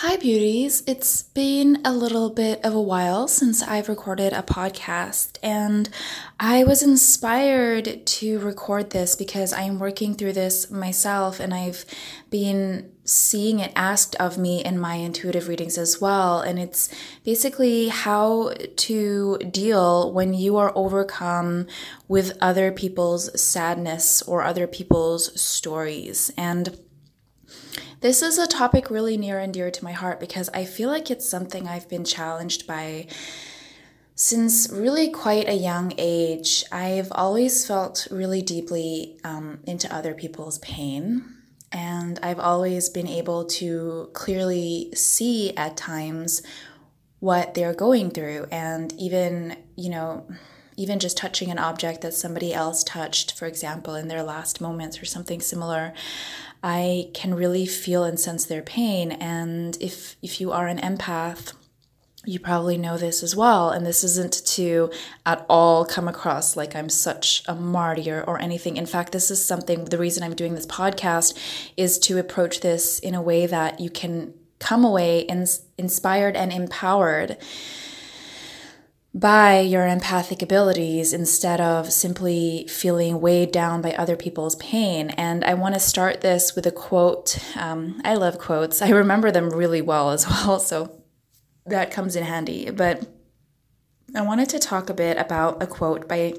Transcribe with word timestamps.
Hi, 0.00 0.16
beauties. 0.16 0.82
It's 0.86 1.22
been 1.22 1.80
a 1.82 1.90
little 1.90 2.28
bit 2.28 2.62
of 2.62 2.74
a 2.74 2.82
while 2.82 3.26
since 3.28 3.62
I've 3.62 3.88
recorded 3.88 4.34
a 4.34 4.42
podcast, 4.42 5.38
and 5.42 5.88
I 6.38 6.64
was 6.64 6.82
inspired 6.82 8.04
to 8.04 8.38
record 8.40 8.90
this 8.90 9.16
because 9.16 9.54
I 9.54 9.62
am 9.62 9.78
working 9.78 10.14
through 10.14 10.34
this 10.34 10.70
myself, 10.70 11.40
and 11.40 11.54
I've 11.54 11.86
been 12.28 12.92
seeing 13.04 13.60
it 13.60 13.72
asked 13.74 14.14
of 14.16 14.36
me 14.36 14.62
in 14.62 14.78
my 14.78 14.96
intuitive 14.96 15.48
readings 15.48 15.78
as 15.78 15.98
well. 15.98 16.40
And 16.40 16.58
it's 16.58 16.90
basically 17.24 17.88
how 17.88 18.52
to 18.76 19.38
deal 19.38 20.12
when 20.12 20.34
you 20.34 20.58
are 20.58 20.72
overcome 20.74 21.68
with 22.06 22.36
other 22.42 22.70
people's 22.70 23.40
sadness 23.40 24.20
or 24.20 24.42
other 24.42 24.66
people's 24.66 25.40
stories. 25.40 26.30
And 26.36 26.78
this 28.06 28.22
is 28.22 28.38
a 28.38 28.46
topic 28.46 28.88
really 28.88 29.16
near 29.16 29.40
and 29.40 29.52
dear 29.52 29.68
to 29.68 29.82
my 29.82 29.90
heart 29.90 30.20
because 30.20 30.48
I 30.54 30.64
feel 30.64 30.88
like 30.88 31.10
it's 31.10 31.28
something 31.28 31.66
I've 31.66 31.88
been 31.88 32.04
challenged 32.04 32.64
by 32.64 33.08
since 34.14 34.70
really 34.70 35.10
quite 35.10 35.48
a 35.48 35.56
young 35.56 35.92
age. 35.98 36.62
I've 36.70 37.10
always 37.10 37.66
felt 37.66 38.06
really 38.12 38.42
deeply 38.42 39.18
um, 39.24 39.58
into 39.66 39.92
other 39.92 40.14
people's 40.14 40.60
pain. 40.60 41.24
And 41.72 42.20
I've 42.22 42.38
always 42.38 42.88
been 42.88 43.08
able 43.08 43.44
to 43.46 44.08
clearly 44.12 44.92
see 44.94 45.56
at 45.56 45.76
times 45.76 46.44
what 47.18 47.54
they're 47.54 47.74
going 47.74 48.12
through. 48.12 48.46
And 48.52 48.92
even, 48.92 49.56
you 49.74 49.90
know, 49.90 50.28
even 50.76 51.00
just 51.00 51.16
touching 51.16 51.50
an 51.50 51.58
object 51.58 52.02
that 52.02 52.14
somebody 52.14 52.54
else 52.54 52.84
touched, 52.84 53.36
for 53.36 53.46
example, 53.46 53.96
in 53.96 54.06
their 54.06 54.22
last 54.22 54.60
moments 54.60 55.02
or 55.02 55.06
something 55.06 55.40
similar, 55.40 55.92
I 56.66 57.10
can 57.14 57.32
really 57.32 57.64
feel 57.64 58.02
and 58.02 58.18
sense 58.18 58.44
their 58.44 58.60
pain. 58.60 59.12
And 59.12 59.78
if 59.80 60.16
if 60.20 60.40
you 60.40 60.50
are 60.50 60.66
an 60.66 60.78
empath, 60.78 61.52
you 62.24 62.40
probably 62.40 62.76
know 62.76 62.96
this 62.98 63.22
as 63.22 63.36
well. 63.36 63.70
And 63.70 63.86
this 63.86 64.02
isn't 64.02 64.44
to 64.46 64.90
at 65.24 65.46
all 65.48 65.84
come 65.84 66.08
across 66.08 66.56
like 66.56 66.74
I'm 66.74 66.88
such 66.88 67.44
a 67.46 67.54
martyr 67.54 68.24
or 68.26 68.40
anything. 68.40 68.78
In 68.78 68.86
fact, 68.86 69.12
this 69.12 69.30
is 69.30 69.42
something, 69.44 69.84
the 69.84 69.96
reason 69.96 70.24
I'm 70.24 70.34
doing 70.34 70.56
this 70.56 70.66
podcast 70.66 71.38
is 71.76 72.00
to 72.00 72.18
approach 72.18 72.62
this 72.62 72.98
in 72.98 73.14
a 73.14 73.22
way 73.22 73.46
that 73.46 73.78
you 73.78 73.88
can 73.88 74.34
come 74.58 74.84
away 74.84 75.20
ins- 75.20 75.62
inspired 75.78 76.34
and 76.34 76.52
empowered 76.52 77.36
by 79.16 79.60
your 79.60 79.86
empathic 79.86 80.42
abilities 80.42 81.14
instead 81.14 81.58
of 81.58 81.90
simply 81.90 82.66
feeling 82.68 83.18
weighed 83.18 83.50
down 83.50 83.80
by 83.80 83.92
other 83.92 84.14
people's 84.14 84.56
pain. 84.56 85.08
And 85.10 85.42
I 85.42 85.54
want 85.54 85.72
to 85.72 85.80
start 85.80 86.20
this 86.20 86.54
with 86.54 86.66
a 86.66 86.70
quote. 86.70 87.38
Um, 87.56 87.98
I 88.04 88.14
love 88.14 88.38
quotes, 88.38 88.82
I 88.82 88.90
remember 88.90 89.30
them 89.30 89.48
really 89.48 89.80
well 89.80 90.10
as 90.10 90.26
well, 90.28 90.60
so 90.60 91.02
that 91.64 91.90
comes 91.90 92.14
in 92.14 92.24
handy. 92.24 92.70
But 92.70 93.08
I 94.14 94.20
wanted 94.20 94.50
to 94.50 94.58
talk 94.58 94.90
a 94.90 94.94
bit 94.94 95.16
about 95.16 95.62
a 95.62 95.66
quote 95.66 96.06
by 96.06 96.34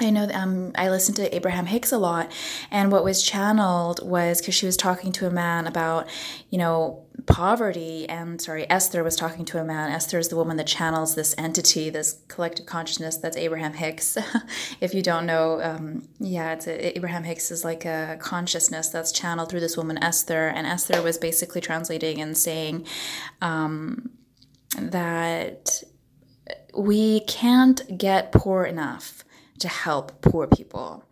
I 0.00 0.10
know 0.10 0.28
um, 0.32 0.72
I 0.74 0.90
listened 0.90 1.16
to 1.18 1.34
Abraham 1.34 1.66
Hicks 1.66 1.92
a 1.92 1.98
lot, 1.98 2.32
and 2.70 2.90
what 2.90 3.04
was 3.04 3.22
channeled 3.22 4.00
was 4.04 4.40
because 4.40 4.54
she 4.54 4.66
was 4.66 4.76
talking 4.76 5.12
to 5.12 5.26
a 5.26 5.30
man 5.30 5.68
about, 5.68 6.08
you 6.50 6.58
know, 6.58 7.04
poverty. 7.26 8.08
And 8.08 8.40
sorry, 8.40 8.68
Esther 8.68 9.04
was 9.04 9.14
talking 9.14 9.44
to 9.46 9.60
a 9.60 9.64
man. 9.64 9.92
Esther 9.92 10.18
is 10.18 10.28
the 10.28 10.36
woman 10.36 10.56
that 10.56 10.66
channels 10.66 11.14
this 11.14 11.32
entity, 11.38 11.90
this 11.90 12.18
collective 12.26 12.66
consciousness 12.66 13.16
that's 13.18 13.36
Abraham 13.36 13.74
Hicks. 13.74 14.18
if 14.80 14.94
you 14.94 15.02
don't 15.02 15.26
know, 15.26 15.62
um, 15.62 16.08
yeah, 16.18 16.54
it's 16.54 16.66
a, 16.66 16.96
Abraham 16.96 17.22
Hicks 17.22 17.52
is 17.52 17.64
like 17.64 17.84
a 17.84 18.16
consciousness 18.20 18.88
that's 18.88 19.12
channeled 19.12 19.48
through 19.48 19.60
this 19.60 19.76
woman, 19.76 20.02
Esther. 20.02 20.48
And 20.48 20.66
Esther 20.66 21.02
was 21.02 21.18
basically 21.18 21.60
translating 21.60 22.20
and 22.20 22.36
saying 22.36 22.84
um, 23.40 24.10
that 24.76 25.84
we 26.76 27.20
can't 27.20 27.96
get 27.96 28.32
poor 28.32 28.64
enough 28.64 29.23
to 29.58 29.68
help 29.68 30.20
poor 30.20 30.46
people. 30.46 31.04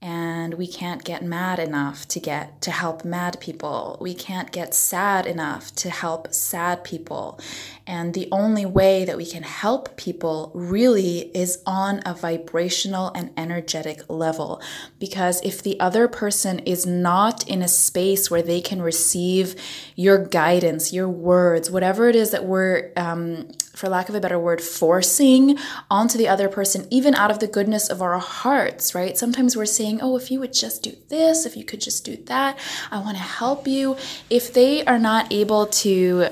And 0.00 0.54
we 0.54 0.66
can't 0.66 1.02
get 1.02 1.22
mad 1.22 1.58
enough 1.58 2.06
to 2.08 2.20
get 2.20 2.60
to 2.62 2.70
help 2.70 3.06
mad 3.06 3.40
people. 3.40 3.96
We 4.00 4.14
can't 4.14 4.52
get 4.52 4.74
sad 4.74 5.24
enough 5.26 5.74
to 5.76 5.88
help 5.88 6.34
sad 6.34 6.84
people 6.84 7.40
and 7.86 8.14
the 8.14 8.28
only 8.32 8.64
way 8.64 9.04
that 9.04 9.16
we 9.16 9.26
can 9.26 9.42
help 9.42 9.96
people 9.96 10.50
really 10.54 11.30
is 11.36 11.62
on 11.66 12.00
a 12.06 12.14
vibrational 12.14 13.12
and 13.14 13.30
energetic 13.36 14.08
level 14.08 14.60
because 14.98 15.40
if 15.42 15.62
the 15.62 15.78
other 15.80 16.08
person 16.08 16.58
is 16.60 16.86
not 16.86 17.46
in 17.48 17.62
a 17.62 17.68
space 17.68 18.30
where 18.30 18.42
they 18.42 18.60
can 18.60 18.80
receive 18.80 19.54
your 19.96 20.18
guidance 20.18 20.92
your 20.92 21.08
words 21.08 21.70
whatever 21.70 22.08
it 22.08 22.16
is 22.16 22.30
that 22.30 22.44
we're 22.44 22.92
um, 22.96 23.48
for 23.74 23.88
lack 23.88 24.08
of 24.08 24.14
a 24.14 24.20
better 24.20 24.38
word, 24.38 24.60
forcing 24.60 25.58
onto 25.90 26.16
the 26.16 26.28
other 26.28 26.48
person, 26.48 26.86
even 26.90 27.14
out 27.14 27.30
of 27.30 27.40
the 27.40 27.46
goodness 27.46 27.88
of 27.88 28.00
our 28.00 28.18
hearts, 28.18 28.94
right? 28.94 29.18
Sometimes 29.18 29.56
we're 29.56 29.66
saying, 29.66 30.00
oh, 30.00 30.16
if 30.16 30.30
you 30.30 30.40
would 30.40 30.52
just 30.52 30.82
do 30.82 30.92
this, 31.08 31.44
if 31.44 31.56
you 31.56 31.64
could 31.64 31.80
just 31.80 32.04
do 32.04 32.16
that, 32.26 32.58
I 32.90 32.98
want 33.00 33.16
to 33.16 33.22
help 33.22 33.66
you. 33.66 33.96
If 34.30 34.52
they 34.52 34.84
are 34.84 34.98
not 34.98 35.32
able 35.32 35.66
to 35.66 36.28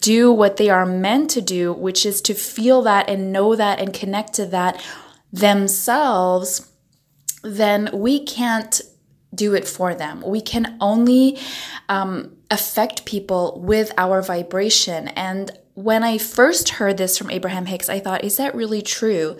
do 0.00 0.32
what 0.32 0.56
they 0.56 0.70
are 0.70 0.86
meant 0.86 1.30
to 1.30 1.40
do, 1.40 1.72
which 1.72 2.06
is 2.06 2.20
to 2.22 2.34
feel 2.34 2.82
that 2.82 3.08
and 3.08 3.32
know 3.32 3.54
that 3.54 3.78
and 3.78 3.92
connect 3.92 4.34
to 4.34 4.46
that 4.46 4.82
themselves, 5.32 6.70
then 7.42 7.90
we 7.92 8.24
can't 8.24 8.80
do 9.34 9.54
it 9.54 9.66
for 9.66 9.94
them. 9.94 10.22
We 10.24 10.40
can 10.40 10.76
only 10.80 11.38
um, 11.88 12.36
affect 12.50 13.04
people 13.04 13.60
with 13.60 13.92
our 13.98 14.22
vibration. 14.22 15.08
And 15.08 15.50
when 15.74 16.04
I 16.04 16.18
first 16.18 16.70
heard 16.70 16.96
this 16.96 17.18
from 17.18 17.30
Abraham 17.30 17.66
Hicks, 17.66 17.88
I 17.88 17.98
thought, 17.98 18.24
is 18.24 18.36
that 18.36 18.54
really 18.54 18.80
true? 18.80 19.36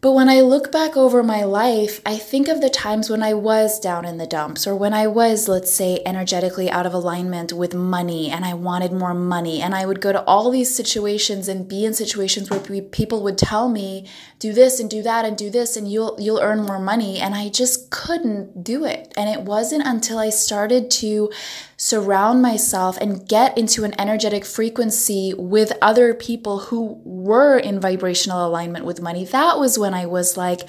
But 0.00 0.12
when 0.12 0.28
I 0.28 0.42
look 0.42 0.70
back 0.70 0.96
over 0.96 1.24
my 1.24 1.42
life, 1.42 2.00
I 2.06 2.18
think 2.18 2.46
of 2.46 2.60
the 2.60 2.70
times 2.70 3.10
when 3.10 3.20
I 3.20 3.34
was 3.34 3.80
down 3.80 4.04
in 4.04 4.18
the 4.18 4.28
dumps 4.28 4.64
or 4.64 4.76
when 4.76 4.94
I 4.94 5.08
was, 5.08 5.48
let's 5.48 5.72
say, 5.72 6.00
energetically 6.06 6.70
out 6.70 6.86
of 6.86 6.94
alignment 6.94 7.52
with 7.52 7.74
money 7.74 8.30
and 8.30 8.44
I 8.44 8.54
wanted 8.54 8.92
more 8.92 9.12
money. 9.12 9.60
And 9.60 9.74
I 9.74 9.86
would 9.86 10.00
go 10.00 10.12
to 10.12 10.22
all 10.22 10.52
these 10.52 10.72
situations 10.72 11.48
and 11.48 11.68
be 11.68 11.84
in 11.84 11.94
situations 11.94 12.48
where 12.48 12.60
people 12.60 13.24
would 13.24 13.38
tell 13.38 13.68
me, 13.68 14.06
do 14.38 14.52
this 14.52 14.78
and 14.78 14.88
do 14.88 15.02
that 15.02 15.24
and 15.24 15.36
do 15.36 15.50
this 15.50 15.76
and 15.76 15.90
you'll 15.90 16.16
you'll 16.20 16.40
earn 16.40 16.62
more 16.62 16.78
money 16.78 17.18
and 17.18 17.34
I 17.34 17.48
just 17.48 17.90
couldn't 17.90 18.62
do 18.62 18.84
it. 18.84 19.12
And 19.16 19.28
it 19.28 19.40
wasn't 19.40 19.84
until 19.84 20.18
I 20.18 20.30
started 20.30 20.92
to 20.92 21.32
surround 21.78 22.42
myself 22.42 22.98
and 22.98 23.26
get 23.26 23.56
into 23.56 23.84
an 23.84 23.98
energetic 24.00 24.44
frequency 24.44 25.32
with 25.38 25.72
other 25.80 26.12
people 26.12 26.58
who 26.58 27.00
were 27.04 27.56
in 27.56 27.80
vibrational 27.80 28.44
alignment 28.44 28.84
with 28.84 29.00
money, 29.00 29.24
that 29.24 29.58
was 29.58 29.78
when 29.78 29.94
I 29.94 30.04
was 30.04 30.36
like, 30.36 30.62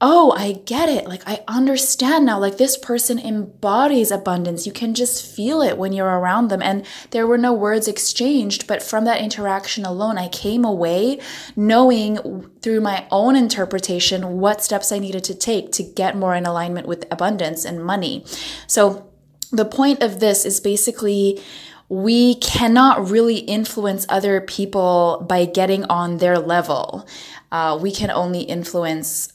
oh, 0.00 0.30
I 0.36 0.52
get 0.52 0.88
it. 0.88 1.08
Like, 1.08 1.22
I 1.26 1.42
understand 1.48 2.26
now. 2.26 2.38
Like, 2.38 2.58
this 2.58 2.76
person 2.76 3.18
embodies 3.18 4.10
abundance. 4.10 4.66
You 4.66 4.72
can 4.72 4.94
just 4.94 5.24
feel 5.34 5.60
it 5.60 5.78
when 5.78 5.92
you're 5.92 6.06
around 6.06 6.48
them. 6.48 6.60
And 6.62 6.86
there 7.10 7.26
were 7.26 7.38
no 7.38 7.52
words 7.52 7.88
exchanged, 7.88 8.66
but 8.66 8.82
from 8.82 9.06
that 9.06 9.22
interaction 9.22 9.84
alone, 9.84 10.18
I 10.18 10.28
came 10.28 10.64
away 10.64 11.18
knowing 11.56 12.50
through 12.60 12.82
my 12.82 13.06
own 13.10 13.36
interpretation 13.36 14.38
what 14.38 14.62
steps 14.62 14.92
I 14.92 14.98
needed 14.98 15.24
to 15.24 15.34
take 15.34 15.72
to 15.72 15.82
get 15.82 16.14
more 16.14 16.34
in 16.34 16.46
alignment 16.46 16.86
with 16.86 17.10
abundance 17.10 17.64
and 17.64 17.82
money. 17.82 18.24
So, 18.66 19.10
the 19.50 19.64
point 19.64 20.02
of 20.02 20.20
this 20.20 20.44
is 20.44 20.60
basically 20.60 21.40
we 21.88 22.34
cannot 22.36 23.08
really 23.08 23.38
influence 23.38 24.06
other 24.08 24.40
people 24.40 25.24
by 25.28 25.44
getting 25.44 25.84
on 25.84 26.18
their 26.18 26.38
level. 26.38 27.06
Uh, 27.52 27.78
we 27.80 27.92
can 27.92 28.10
only 28.10 28.40
influence 28.40 29.32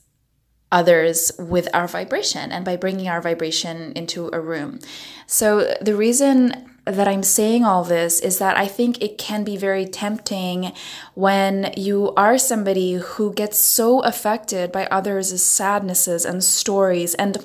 others 0.72 1.32
with 1.38 1.68
our 1.74 1.88
vibration 1.88 2.52
and 2.52 2.64
by 2.64 2.76
bringing 2.76 3.08
our 3.08 3.22
vibration 3.22 3.92
into 3.94 4.30
a 4.34 4.40
room. 4.40 4.80
So, 5.28 5.76
the 5.82 5.96
reason 5.96 6.70
that 6.86 7.08
I'm 7.08 7.24
saying 7.24 7.64
all 7.64 7.84
this 7.84 8.20
is 8.20 8.40
that 8.40 8.58
I 8.58 8.68
think 8.68 9.02
it 9.02 9.18
can 9.18 9.44
be 9.44 9.56
very 9.56 9.86
tempting 9.86 10.74
when 11.14 11.74
you 11.78 12.14
are 12.16 12.38
somebody 12.38 12.94
who 12.94 13.34
gets 13.34 13.60
so 13.60 14.00
affected 14.02 14.72
by 14.72 14.88
others' 14.88 15.42
sadnesses 15.44 16.26
and 16.26 16.44
stories 16.44 17.14
and 17.16 17.38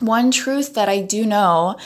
one 0.00 0.30
truth 0.30 0.74
that 0.74 0.88
I 0.88 1.00
do 1.00 1.24
know 1.26 1.76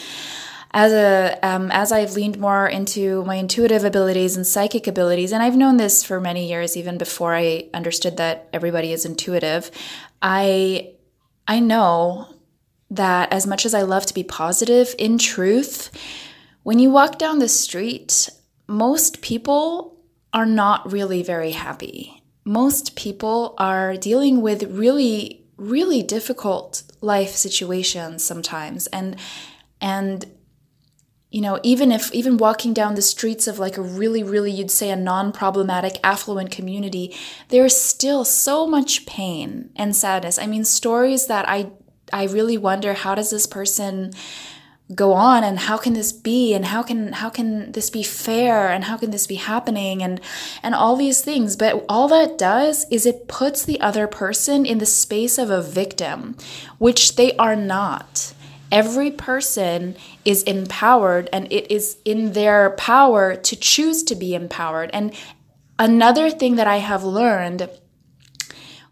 as 0.73 0.93
a 0.93 1.39
um, 1.43 1.71
as 1.73 1.91
I've 1.91 2.13
leaned 2.13 2.39
more 2.39 2.69
into 2.69 3.25
my 3.25 3.37
intuitive 3.37 3.85
abilities 3.85 4.37
and 4.37 4.47
psychic 4.47 4.87
abilities, 4.87 5.33
and 5.33 5.43
I've 5.43 5.57
known 5.57 5.77
this 5.77 6.05
for 6.05 6.21
many 6.21 6.49
years, 6.49 6.77
even 6.77 6.97
before 6.97 7.35
I 7.35 7.69
understood 7.75 8.17
that 8.19 8.49
everybody 8.53 8.93
is 8.93 9.05
intuitive. 9.05 9.71
I 10.23 10.93
I 11.49 11.59
know 11.59 12.29
that 12.91 13.33
as 13.33 13.47
much 13.47 13.67
as 13.67 13.75
I 13.75 13.83
love 13.83 14.07
to 14.07 14.15
be 14.15 14.23
positive, 14.23 14.95
in 14.99 15.19
truth, 15.19 15.91
when 16.63 16.79
you 16.79 16.91
walk 16.91 17.19
down 17.19 17.39
the 17.39 17.49
street, 17.49 18.29
most 18.69 19.23
people 19.23 19.99
are 20.33 20.47
not 20.47 20.93
really 20.93 21.23
very 21.23 21.51
happy. 21.51 22.23
Most 22.45 22.95
people 22.95 23.55
are 23.59 23.97
dealing 23.97 24.41
with 24.41 24.63
really 24.71 25.45
really 25.57 26.03
difficult 26.03 26.83
life 27.01 27.31
situations 27.31 28.25
sometimes 28.25 28.87
and 28.89 29.17
and 29.81 30.27
you 31.31 31.41
know, 31.41 31.61
even 31.63 31.93
if, 31.93 32.13
even 32.13 32.37
walking 32.37 32.75
down 32.75 32.97
the 32.97 33.03
streets 33.03 33.47
of 33.47 33.61
like 33.61 33.77
a 33.77 33.83
really, 33.83 34.23
really, 34.23 34.51
you'd 34.51 34.71
say 34.71 34.91
a 34.91 34.97
non 34.97 35.31
problematic, 35.31 35.99
affluent 36.03 36.51
community, 36.51 37.15
there's 37.49 37.77
still 37.77 38.25
so 38.25 38.67
much 38.67 39.07
pain 39.07 39.71
and 39.77 39.95
sadness. 39.95 40.39
I 40.39 40.47
mean, 40.47 40.65
stories 40.65 41.29
that 41.29 41.49
I, 41.49 41.71
I 42.13 42.25
really 42.25 42.59
wonder 42.59 42.95
how 42.95 43.15
does 43.15 43.31
this 43.31 43.47
person 43.47 44.13
go 44.95 45.13
on 45.13 45.45
and 45.45 45.59
how 45.59 45.77
can 45.77 45.93
this 45.93 46.13
be 46.13 46.55
and 46.55 46.67
how 46.67 46.83
can 46.83 47.13
how 47.13 47.31
can 47.31 47.73
this 47.73 47.91
be 47.91 48.03
fair 48.03 48.69
and 48.69 48.85
how 48.85 48.97
can 48.97 49.11
this 49.11 49.27
be 49.27 49.37
happening 49.37 50.03
and 50.03 50.21
and 50.63 50.75
all 50.75 50.97
these 50.97 51.23
things. 51.23 51.57
But 51.57 51.85
all 51.89 52.09
that 52.09 52.39
does 52.39 52.87
is 52.91 53.07
it 53.07 53.29
puts 53.29 53.65
the 53.65 53.81
other 53.81 54.07
person 54.07 54.67
in 54.67 54.79
the 54.79 54.87
space 54.87 55.39
of 55.39 55.51
a 55.51 55.63
victim 55.63 56.37
which 56.79 57.17
they 57.17 57.37
are 57.37 57.57
not. 57.57 58.35
Every 58.73 59.11
person 59.11 59.97
is 60.25 60.43
empowered 60.45 61.29
and 61.33 61.53
it 61.53 61.71
is 61.71 61.99
in 62.05 62.33
their 62.33 62.71
power 62.71 63.35
to 63.35 63.57
choose 63.57 64.03
to 64.05 64.15
be 64.15 64.35
empowered. 64.35 64.91
And 64.93 65.15
another 65.79 66.29
thing 66.31 66.57
that 66.57 66.67
i 66.67 66.77
have 66.77 67.03
learned 67.03 67.69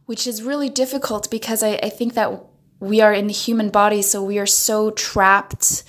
which 0.09 0.27
is 0.27 0.43
really 0.43 0.71
difficult 0.71 1.31
because 1.31 1.63
I, 1.63 1.79
I 1.83 1.91
think 1.91 2.15
that 2.15 2.33
we 2.81 3.01
are 3.01 3.13
in 3.13 3.27
the 3.27 3.33
human 3.33 3.71
body, 3.71 4.03
so 4.03 4.23
we 4.23 4.39
are 4.39 4.47
so 4.47 4.91
trapped 4.91 5.85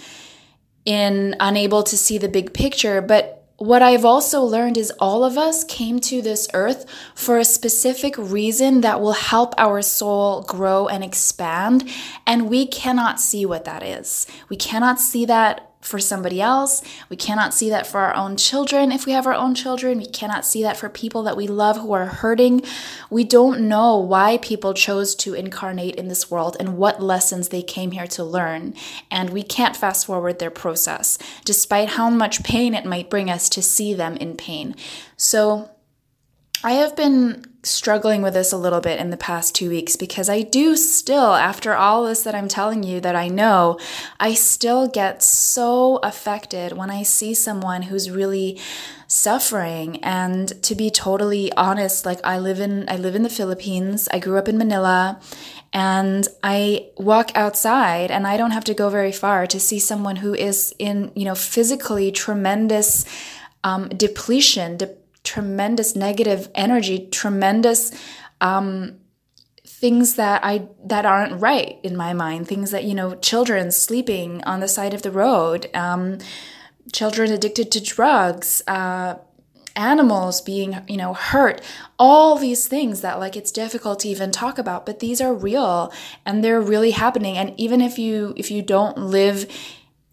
in 0.85 1.35
unable 1.39 1.83
to 1.83 1.97
see 1.97 2.17
the 2.17 2.29
big 2.29 2.53
picture. 2.53 3.01
But 3.01 3.39
what 3.57 3.81
I've 3.81 4.05
also 4.05 4.41
learned 4.41 4.77
is 4.77 4.91
all 4.99 5.23
of 5.25 5.37
us 5.37 5.65
came 5.65 5.99
to 6.01 6.21
this 6.21 6.47
earth 6.53 6.85
for 7.13 7.37
a 7.37 7.45
specific 7.45 8.17
reason 8.17 8.81
that 8.81 9.01
will 9.01 9.11
help 9.11 9.53
our 9.57 9.81
soul 9.81 10.43
grow 10.43 10.87
and 10.87 11.03
expand. 11.03 11.89
And 12.25 12.49
we 12.49 12.65
cannot 12.65 13.19
see 13.19 13.45
what 13.45 13.65
that 13.65 13.83
is. 13.83 14.25
We 14.47 14.55
cannot 14.55 14.99
see 14.99 15.25
that 15.25 15.68
for 15.81 15.99
somebody 15.99 16.41
else. 16.41 16.81
We 17.09 17.15
cannot 17.15 17.53
see 17.53 17.69
that 17.69 17.87
for 17.87 17.99
our 17.99 18.15
own 18.15 18.35
children 18.35 18.91
if 18.91 19.05
we 19.05 19.13
have 19.13 19.25
our 19.25 19.33
own 19.33 19.55
children. 19.55 19.97
We 19.97 20.05
cannot 20.05 20.45
see 20.45 20.61
that 20.63 20.77
for 20.77 20.89
people 20.89 21.23
that 21.23 21.37
we 21.37 21.47
love 21.47 21.77
who 21.77 21.93
are 21.93 22.05
hurting. 22.05 22.63
We 23.09 23.23
don't 23.23 23.67
know 23.67 23.97
why 23.97 24.37
people 24.37 24.73
chose 24.73 25.15
to 25.15 25.33
incarnate 25.33 25.95
in 25.95 26.09
this 26.09 26.29
world 26.29 26.57
and 26.59 26.77
what 26.77 27.01
lessons 27.01 27.49
they 27.49 27.61
came 27.61 27.91
here 27.91 28.07
to 28.07 28.23
learn. 28.23 28.73
And 29.09 29.29
we 29.29 29.41
can't 29.41 29.75
fast 29.75 30.05
forward 30.05 30.39
their 30.39 30.51
process, 30.51 31.17
despite 31.45 31.89
how 31.89 32.09
much 32.09 32.43
pain 32.43 32.73
it 32.73 32.85
might 32.85 33.09
bring 33.09 33.29
us 33.29 33.47
to 33.49 33.61
see 33.61 33.93
them 33.93 34.17
in 34.17 34.35
pain. 34.35 34.75
So, 35.15 35.69
I 36.61 36.73
have 36.73 36.93
been 36.93 37.45
struggling 37.63 38.21
with 38.21 38.33
this 38.33 38.53
a 38.53 38.57
little 38.57 38.79
bit 38.79 38.99
in 38.99 39.09
the 39.09 39.17
past 39.17 39.53
two 39.53 39.69
weeks 39.69 39.95
because 39.95 40.29
I 40.29 40.41
do 40.41 40.75
still, 40.77 41.33
after 41.33 41.75
all 41.75 42.05
this 42.05 42.23
that 42.23 42.35
I'm 42.35 42.47
telling 42.47 42.83
you 42.83 43.01
that 43.01 43.15
I 43.15 43.27
know, 43.27 43.77
I 44.19 44.33
still 44.33 44.87
get 44.87 45.21
so 45.21 45.97
affected 45.97 46.73
when 46.73 46.89
I 46.89 47.03
see 47.03 47.33
someone 47.33 47.83
who's 47.83 48.09
really 48.09 48.59
suffering. 49.07 50.01
And 50.03 50.61
to 50.63 50.75
be 50.75 50.89
totally 50.89 51.51
honest, 51.53 52.05
like 52.05 52.19
I 52.23 52.39
live 52.39 52.59
in 52.59 52.87
I 52.87 52.95
live 52.95 53.15
in 53.15 53.23
the 53.23 53.29
Philippines. 53.29 54.07
I 54.11 54.19
grew 54.19 54.37
up 54.37 54.47
in 54.47 54.57
Manila 54.57 55.19
and 55.73 56.27
I 56.41 56.89
walk 56.97 57.31
outside 57.35 58.09
and 58.09 58.25
I 58.25 58.37
don't 58.37 58.51
have 58.51 58.63
to 58.65 58.73
go 58.73 58.89
very 58.89 59.11
far 59.11 59.45
to 59.47 59.59
see 59.59 59.79
someone 59.79 60.17
who 60.17 60.33
is 60.33 60.73
in, 60.79 61.11
you 61.15 61.25
know, 61.25 61.35
physically 61.35 62.11
tremendous 62.11 63.05
um, 63.63 63.89
depletion, 63.89 64.77
de- 64.77 64.95
tremendous 65.23 65.95
negative 65.95 66.49
energy, 66.55 67.07
tremendous 67.11 67.91
um, 68.41 68.99
things 69.65 70.15
that 70.15 70.43
I 70.43 70.67
that 70.85 71.05
aren't 71.05 71.41
right 71.41 71.79
in 71.83 71.95
my 71.95 72.13
mind. 72.13 72.47
Things 72.47 72.71
that 72.71 72.83
you 72.83 72.93
know, 72.93 73.15
children 73.15 73.71
sleeping 73.71 74.43
on 74.43 74.59
the 74.59 74.67
side 74.67 74.93
of 74.93 75.01
the 75.01 75.11
road, 75.11 75.69
um, 75.73 76.17
children 76.91 77.31
addicted 77.31 77.71
to 77.71 77.83
drugs. 77.83 78.61
Uh, 78.67 79.15
animals 79.75 80.41
being 80.41 80.75
you 80.87 80.97
know 80.97 81.13
hurt 81.13 81.61
all 81.97 82.37
these 82.37 82.67
things 82.67 82.99
that 82.99 83.19
like 83.19 83.37
it's 83.37 83.51
difficult 83.51 83.99
to 83.99 84.09
even 84.09 84.31
talk 84.31 84.57
about 84.57 84.85
but 84.85 84.99
these 84.99 85.21
are 85.21 85.33
real 85.33 85.93
and 86.25 86.43
they're 86.43 86.59
really 86.59 86.91
happening 86.91 87.37
and 87.37 87.53
even 87.57 87.79
if 87.79 87.97
you 87.97 88.33
if 88.35 88.51
you 88.51 88.61
don't 88.61 88.97
live 88.97 89.45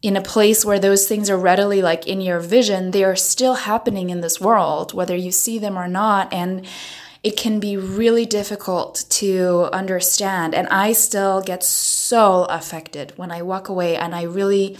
in 0.07 0.17
a 0.17 0.23
place 0.23 0.65
where 0.65 0.79
those 0.79 1.09
things 1.09 1.29
are 1.29 1.37
readily 1.37 1.83
like 1.83 2.07
in 2.07 2.21
your 2.21 2.39
vision, 2.39 2.93
they 2.93 3.03
are 3.03 3.17
still 3.17 3.55
happening 3.55 4.09
in 4.09 4.21
this 4.21 4.41
world, 4.41 4.95
whether 4.95 5.17
you 5.17 5.33
see 5.33 5.59
them 5.59 5.77
or 5.77 5.89
not. 5.89 6.33
And 6.33 6.65
it 7.25 7.37
can 7.37 7.59
be 7.59 7.77
really 7.77 8.25
difficult 8.25 9.05
to 9.09 9.69
understand. 9.73 10.55
And 10.55 10.69
I 10.69 10.93
still 10.93 11.43
get 11.43 11.65
so 11.65 12.45
affected 12.45 13.15
when 13.17 13.33
I 13.33 13.43
walk 13.43 13.69
away 13.69 13.97
and 13.97 14.15
I 14.15 14.23
really 14.23 14.77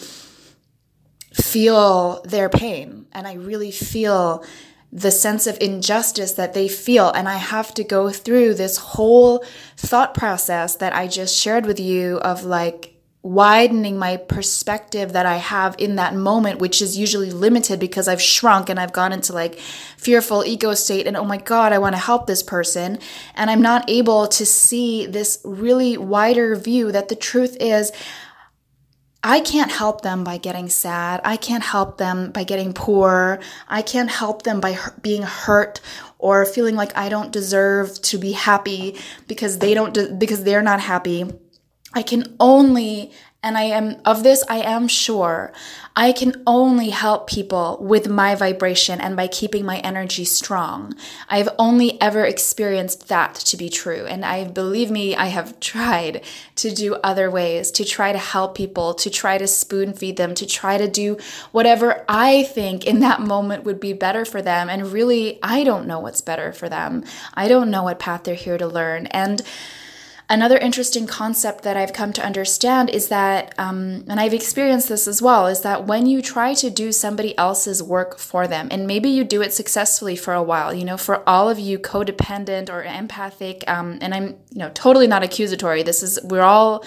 feel 1.35 2.23
their 2.23 2.49
pain 2.49 3.07
and 3.11 3.27
I 3.27 3.35
really 3.35 3.73
feel 3.73 4.45
the 4.93 5.11
sense 5.11 5.49
of 5.49 5.59
injustice 5.61 6.35
that 6.35 6.55
they 6.55 6.69
feel. 6.69 7.11
And 7.11 7.29
I 7.29 7.39
have 7.39 7.75
to 7.75 7.83
go 7.83 8.11
through 8.11 8.55
this 8.55 8.77
whole 8.77 9.45
thought 9.77 10.15
process 10.15 10.77
that 10.77 10.95
I 10.95 11.09
just 11.09 11.37
shared 11.37 11.67
with 11.67 11.81
you 11.81 12.19
of 12.19 12.45
like, 12.45 12.96
widening 13.27 13.99
my 13.99 14.17
perspective 14.17 15.13
that 15.13 15.27
I 15.27 15.39
have 15.39 15.75
in 15.79 15.97
that 15.97 16.15
moment, 16.15 16.61
which 16.61 16.81
is 16.81 16.97
usually 16.97 17.33
limited 17.33 17.81
because 17.81 18.07
I've 18.07 18.23
shrunk 18.23 18.69
and 18.69 18.79
I've 18.79 18.93
gone 18.93 19.13
into 19.13 19.33
like 19.33 19.59
fearful 19.97 20.45
ego 20.45 20.75
state 20.75 21.09
and 21.09 21.17
oh 21.17 21.25
my 21.25 21.39
God, 21.39 21.73
I 21.73 21.79
want 21.79 21.97
to 21.97 22.01
help 22.01 22.29
this 22.29 22.45
person. 22.45 23.01
And 23.35 23.51
I'm 23.51 23.61
not 23.61 23.91
able 23.91 24.29
to 24.29 24.47
see 24.47 25.07
this 25.07 25.41
really 25.45 25.97
wider 25.97 26.55
view 26.55 26.93
that 26.93 27.09
the 27.09 27.17
truth 27.17 27.57
is, 27.59 27.91
I 29.25 29.41
can't 29.41 29.73
help 29.73 30.03
them 30.03 30.23
by 30.23 30.39
getting 30.39 30.69
sad. 30.69 31.21
I 31.25 31.37
can't 31.37 31.65
help 31.65 31.99
them 31.99 32.31
by 32.31 32.45
getting 32.45 32.73
poor. 32.73 33.41
I 33.67 33.83
can't 33.83 34.09
help 34.09 34.43
them 34.43 34.61
by 34.61 34.79
being 35.03 35.23
hurt 35.23 35.81
or 36.19 36.45
feeling 36.45 36.77
like 36.77 36.97
I 36.97 37.09
don't 37.09 37.33
deserve 37.33 38.01
to 38.03 38.19
be 38.19 38.33
happy 38.33 38.97
because 39.27 39.59
they 39.59 39.75
don't 39.75 39.95
de- 39.95 40.15
because 40.15 40.45
they're 40.45 40.63
not 40.63 40.79
happy. 40.79 41.29
I 41.97 42.03
can 42.03 42.37
only, 42.39 43.11
and 43.43 43.57
I 43.57 43.63
am 43.63 43.97
of 44.05 44.23
this, 44.23 44.45
I 44.51 44.59
am 44.59 44.87
sure, 44.87 45.51
I 45.97 46.13
can 46.13 46.43
only 46.47 46.91
help 46.91 47.27
people 47.27 47.79
with 47.81 48.07
my 48.07 48.35
vibration 48.35 49.01
and 49.01 49.17
by 49.17 49.29
keeping 49.29 49.65
my 49.65 49.79
energy 49.79 50.27
strong. 50.27 50.93
I've 51.31 51.49
only 51.59 51.99
ever 52.03 52.23
experienced 52.27 53.09
that 53.09 53.35
to 53.37 53.57
be 53.57 53.71
true. 53.71 54.05
And 54.05 54.27
I 54.27 54.45
believe 54.45 54.91
me, 54.91 55.17
I 55.17 55.29
have 55.29 55.59
tried 55.73 56.23
to 56.57 56.71
do 56.71 56.97
other 56.97 57.31
ways, 57.31 57.71
to 57.71 57.85
try 57.87 58.13
to 58.13 58.19
help 58.19 58.55
people, 58.55 58.93
to 58.93 59.09
try 59.09 59.39
to 59.39 59.47
spoon 59.47 59.95
feed 59.95 60.19
them, 60.19 60.35
to 60.35 60.45
try 60.45 60.77
to 60.77 60.87
do 60.87 61.17
whatever 61.51 62.05
I 62.11 62.43
think 62.43 62.87
in 62.87 63.01
that 63.01 63.23
moment 63.23 63.65
would 63.65 63.81
be 63.81 63.95
better 63.95 64.27
for 64.27 64.43
them. 64.43 64.69
And 64.69 64.93
really, 64.93 65.39
I 65.43 65.65
don't 65.65 65.87
know 65.87 66.01
what's 66.01 66.21
better 66.21 66.53
for 66.53 66.69
them. 66.69 67.05
I 67.33 67.49
don't 67.49 67.71
know 67.71 67.85
what 67.85 67.99
path 67.99 68.25
they're 68.25 68.35
here 68.35 68.59
to 68.59 68.67
learn. 68.67 69.07
And 69.07 69.41
Another 70.29 70.59
interesting 70.59 71.07
concept 71.07 71.63
that 71.63 71.77
I've 71.77 71.93
come 71.93 72.13
to 72.15 72.25
understand 72.25 72.91
is 72.91 73.09
that, 73.09 73.55
um, 73.59 74.05
and 74.09 74.19
I've 74.19 74.35
experienced 74.35 74.89
this 74.89 75.07
as 75.07 75.23
well, 75.23 75.47
is 75.47 75.61
that 75.61 75.87
when 75.87 76.07
you 76.07 76.21
try 76.21 76.53
to 76.55 76.69
do 76.69 76.91
somebody 76.91 77.39
else's 77.39 77.81
work 77.81 78.19
for 78.19 78.49
them, 78.49 78.67
and 78.73 78.89
maybe 78.89 79.09
you 79.09 79.23
do 79.23 79.41
it 79.41 79.53
successfully 79.53 80.17
for 80.17 80.35
a 80.35 80.43
while, 80.43 80.75
you 80.75 80.85
know, 80.85 80.97
for 80.97 81.23
all 81.29 81.49
of 81.49 81.61
you 81.61 81.79
codependent 81.79 82.69
or 82.69 82.83
empathic, 82.83 83.63
um, 83.69 83.99
and 84.01 84.13
I'm, 84.13 84.27
you 84.51 84.59
know, 84.59 84.71
totally 84.75 85.07
not 85.07 85.23
accusatory. 85.23 85.85
This 85.85 86.03
is, 86.03 86.19
we're 86.25 86.43
all 86.43 86.85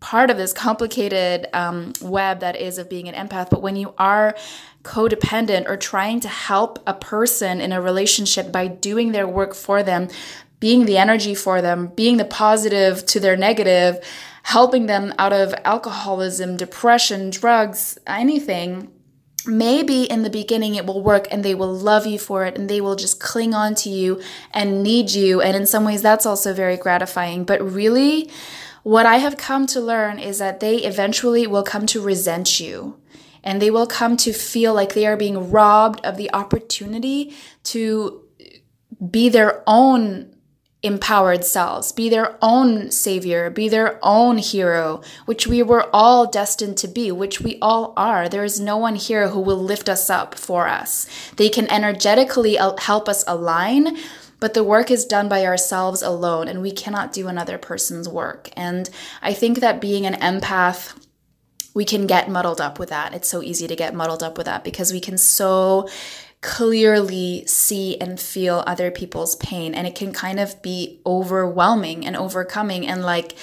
part 0.00 0.28
of 0.28 0.36
this 0.36 0.52
complicated 0.52 1.46
um, 1.52 1.92
web 2.00 2.40
that 2.40 2.56
is 2.56 2.78
of 2.78 2.90
being 2.90 3.08
an 3.08 3.14
empath. 3.14 3.50
But 3.50 3.62
when 3.62 3.76
you 3.76 3.94
are 3.98 4.34
codependent 4.82 5.68
or 5.68 5.76
trying 5.76 6.18
to 6.20 6.28
help 6.28 6.82
a 6.88 6.94
person 6.94 7.60
in 7.60 7.70
a 7.70 7.80
relationship 7.80 8.50
by 8.50 8.66
doing 8.66 9.12
their 9.12 9.28
work 9.28 9.54
for 9.54 9.82
them, 9.82 10.08
being 10.60 10.84
the 10.84 10.98
energy 10.98 11.34
for 11.34 11.60
them, 11.60 11.88
being 11.96 12.18
the 12.18 12.24
positive 12.24 13.04
to 13.06 13.18
their 13.18 13.36
negative, 13.36 13.98
helping 14.44 14.86
them 14.86 15.12
out 15.18 15.32
of 15.32 15.54
alcoholism, 15.64 16.56
depression, 16.56 17.30
drugs, 17.30 17.98
anything. 18.06 18.90
Maybe 19.46 20.04
in 20.04 20.22
the 20.22 20.30
beginning 20.30 20.74
it 20.74 20.84
will 20.84 21.02
work 21.02 21.26
and 21.30 21.42
they 21.42 21.54
will 21.54 21.74
love 21.74 22.06
you 22.06 22.18
for 22.18 22.44
it 22.44 22.58
and 22.58 22.68
they 22.68 22.80
will 22.80 22.94
just 22.94 23.20
cling 23.20 23.54
on 23.54 23.74
to 23.76 23.88
you 23.88 24.20
and 24.52 24.82
need 24.82 25.12
you. 25.12 25.40
And 25.40 25.56
in 25.56 25.66
some 25.66 25.84
ways, 25.84 26.02
that's 26.02 26.26
also 26.26 26.52
very 26.52 26.76
gratifying. 26.76 27.44
But 27.44 27.62
really, 27.62 28.30
what 28.82 29.06
I 29.06 29.16
have 29.16 29.38
come 29.38 29.66
to 29.68 29.80
learn 29.80 30.18
is 30.18 30.38
that 30.38 30.60
they 30.60 30.76
eventually 30.76 31.46
will 31.46 31.62
come 31.62 31.86
to 31.86 32.02
resent 32.02 32.60
you 32.60 33.00
and 33.42 33.60
they 33.60 33.70
will 33.70 33.86
come 33.86 34.16
to 34.18 34.32
feel 34.32 34.74
like 34.74 34.92
they 34.92 35.06
are 35.06 35.16
being 35.16 35.50
robbed 35.50 36.04
of 36.04 36.16
the 36.16 36.32
opportunity 36.34 37.34
to 37.64 38.22
be 39.10 39.28
their 39.28 39.62
own 39.66 40.34
empowered 40.82 41.44
selves, 41.44 41.92
be 41.92 42.08
their 42.08 42.36
own 42.40 42.90
savior, 42.90 43.50
be 43.50 43.68
their 43.68 43.98
own 44.02 44.38
hero, 44.38 45.02
which 45.26 45.46
we 45.46 45.62
were 45.62 45.88
all 45.92 46.26
destined 46.26 46.78
to 46.78 46.88
be, 46.88 47.12
which 47.12 47.40
we 47.40 47.58
all 47.60 47.92
are. 47.96 48.28
There 48.28 48.44
is 48.44 48.58
no 48.58 48.78
one 48.78 48.94
here 48.94 49.28
who 49.28 49.40
will 49.40 49.58
lift 49.58 49.88
us 49.88 50.08
up 50.08 50.34
for 50.34 50.68
us. 50.68 51.06
They 51.36 51.50
can 51.50 51.70
energetically 51.70 52.54
help 52.54 53.08
us 53.08 53.24
align, 53.26 53.98
but 54.38 54.54
the 54.54 54.64
work 54.64 54.90
is 54.90 55.04
done 55.04 55.28
by 55.28 55.44
ourselves 55.44 56.00
alone, 56.00 56.48
and 56.48 56.62
we 56.62 56.72
cannot 56.72 57.12
do 57.12 57.28
another 57.28 57.58
person's 57.58 58.08
work. 58.08 58.48
And 58.56 58.88
I 59.20 59.34
think 59.34 59.60
that 59.60 59.82
being 59.82 60.06
an 60.06 60.14
empath, 60.14 60.96
we 61.74 61.84
can 61.84 62.06
get 62.06 62.30
muddled 62.30 62.60
up 62.60 62.78
with 62.78 62.88
that. 62.88 63.12
It's 63.12 63.28
so 63.28 63.42
easy 63.42 63.68
to 63.68 63.76
get 63.76 63.94
muddled 63.94 64.22
up 64.22 64.38
with 64.38 64.46
that 64.46 64.64
because 64.64 64.92
we 64.92 65.00
can 65.00 65.18
so 65.18 65.88
clearly 66.42 67.44
see 67.46 67.98
and 68.00 68.18
feel 68.18 68.64
other 68.66 68.90
people's 68.90 69.36
pain 69.36 69.74
and 69.74 69.86
it 69.86 69.94
can 69.94 70.12
kind 70.12 70.40
of 70.40 70.60
be 70.62 71.00
overwhelming 71.04 72.06
and 72.06 72.16
overcoming 72.16 72.86
and 72.86 73.02
like 73.02 73.34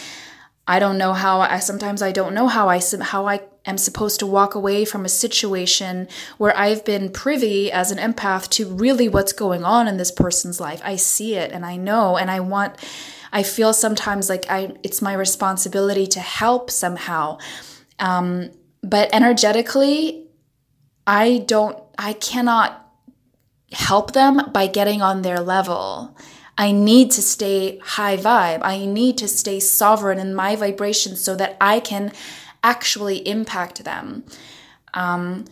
I 0.68 0.80
don't 0.80 0.98
know 0.98 1.14
how 1.14 1.40
I 1.42 1.60
sometimes 1.60 2.02
I 2.02 2.12
don't 2.12 2.34
know 2.34 2.48
how 2.48 2.68
I 2.70 2.82
how 3.02 3.28
I 3.28 3.42
am 3.66 3.78
supposed 3.78 4.20
to 4.20 4.26
walk 4.26 4.56
away 4.56 4.84
from 4.84 5.06
a 5.06 5.10
situation 5.10 6.08
where 6.38 6.58
I've 6.58 6.84
been 6.84 7.12
privy 7.12 7.72
as 7.72 7.92
an 7.92 8.00
empath 8.00 8.50
to 8.52 8.68
really 8.68 9.08
what's 9.08 9.32
going 9.32 9.64
on 9.64 9.88
in 9.88 9.98
this 9.98 10.12
person's 10.12 10.60
life. 10.60 10.82
I 10.84 10.96
see 10.96 11.36
it 11.36 11.52
and 11.52 11.66
I 11.66 11.78
know 11.78 12.18
and 12.18 12.32
I 12.32 12.40
want 12.40 12.76
I 13.32 13.44
feel 13.44 13.74
sometimes 13.74 14.28
like 14.28 14.50
I 14.50 14.74
it's 14.82 15.02
my 15.02 15.14
responsibility 15.14 16.08
to 16.08 16.20
help 16.20 16.72
somehow. 16.72 17.38
Um, 18.00 18.52
but 18.82 19.10
energetically, 19.14 20.28
I 21.06 21.44
don't 21.46 21.78
I 21.98 22.14
cannot 22.14 22.87
help 23.72 24.14
them 24.14 24.50
by 24.52 24.68
getting 24.68 25.02
on 25.02 25.22
their 25.22 25.40
level. 25.40 26.16
I 26.58 26.72
need 26.72 27.12
to 27.12 27.22
stay 27.22 27.78
high 27.80 28.18
vibe. 28.18 28.62
I 28.64 28.86
need 28.86 29.18
to 29.20 29.28
stay 29.28 29.60
sovereign 29.60 30.20
in 30.20 30.34
my 30.34 30.56
vibration 30.56 31.16
so 31.16 31.36
that 31.36 31.56
I 31.62 31.80
can 31.80 32.12
actually 32.64 33.28
impact 33.28 33.84
them. 33.84 34.24
Um, 34.94 35.46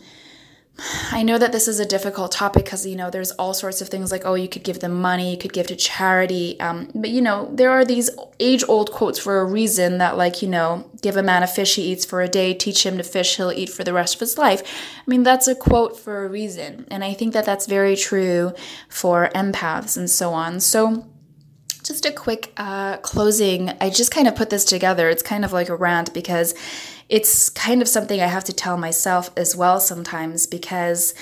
I 1.10 1.22
know 1.22 1.38
that 1.38 1.52
this 1.52 1.68
is 1.68 1.80
a 1.80 1.86
difficult 1.86 2.32
topic 2.32 2.64
because, 2.64 2.86
you 2.86 2.96
know, 2.96 3.08
there's 3.08 3.30
all 3.32 3.54
sorts 3.54 3.80
of 3.80 3.88
things 3.88 4.12
like, 4.12 4.22
oh, 4.26 4.34
you 4.34 4.48
could 4.48 4.62
give 4.62 4.80
them 4.80 5.00
money, 5.00 5.30
you 5.30 5.38
could 5.38 5.54
give 5.54 5.68
to 5.68 5.76
charity. 5.76 6.60
Um, 6.60 6.90
but, 6.94 7.08
you 7.10 7.22
know, 7.22 7.48
there 7.52 7.70
are 7.70 7.84
these 7.84 8.10
age 8.40 8.62
old 8.68 8.92
quotes 8.92 9.18
for 9.18 9.40
a 9.40 9.44
reason 9.44 9.98
that, 9.98 10.18
like, 10.18 10.42
you 10.42 10.48
know, 10.48 10.90
give 11.00 11.16
a 11.16 11.22
man 11.22 11.42
a 11.42 11.46
fish 11.46 11.76
he 11.76 11.82
eats 11.82 12.04
for 12.04 12.20
a 12.20 12.28
day, 12.28 12.52
teach 12.52 12.84
him 12.84 12.98
to 12.98 13.02
fish, 13.02 13.36
he'll 13.36 13.52
eat 13.52 13.70
for 13.70 13.84
the 13.84 13.94
rest 13.94 14.14
of 14.14 14.20
his 14.20 14.36
life. 14.36 14.62
I 14.98 15.02
mean, 15.06 15.22
that's 15.22 15.48
a 15.48 15.54
quote 15.54 15.98
for 15.98 16.24
a 16.24 16.28
reason. 16.28 16.86
And 16.90 17.02
I 17.02 17.14
think 17.14 17.32
that 17.32 17.46
that's 17.46 17.66
very 17.66 17.96
true 17.96 18.52
for 18.90 19.30
empaths 19.34 19.96
and 19.96 20.10
so 20.10 20.32
on. 20.34 20.60
So, 20.60 21.06
just 21.86 22.06
a 22.06 22.12
quick 22.12 22.52
uh, 22.56 22.96
closing. 22.98 23.70
I 23.80 23.90
just 23.90 24.10
kind 24.10 24.26
of 24.26 24.34
put 24.34 24.50
this 24.50 24.64
together. 24.64 25.08
It's 25.08 25.22
kind 25.22 25.44
of 25.44 25.52
like 25.52 25.68
a 25.68 25.76
rant 25.76 26.12
because 26.12 26.54
it's 27.08 27.48
kind 27.50 27.80
of 27.80 27.88
something 27.88 28.20
I 28.20 28.26
have 28.26 28.44
to 28.44 28.52
tell 28.52 28.76
myself 28.76 29.30
as 29.36 29.56
well 29.56 29.80
sometimes 29.80 30.46
because. 30.46 31.14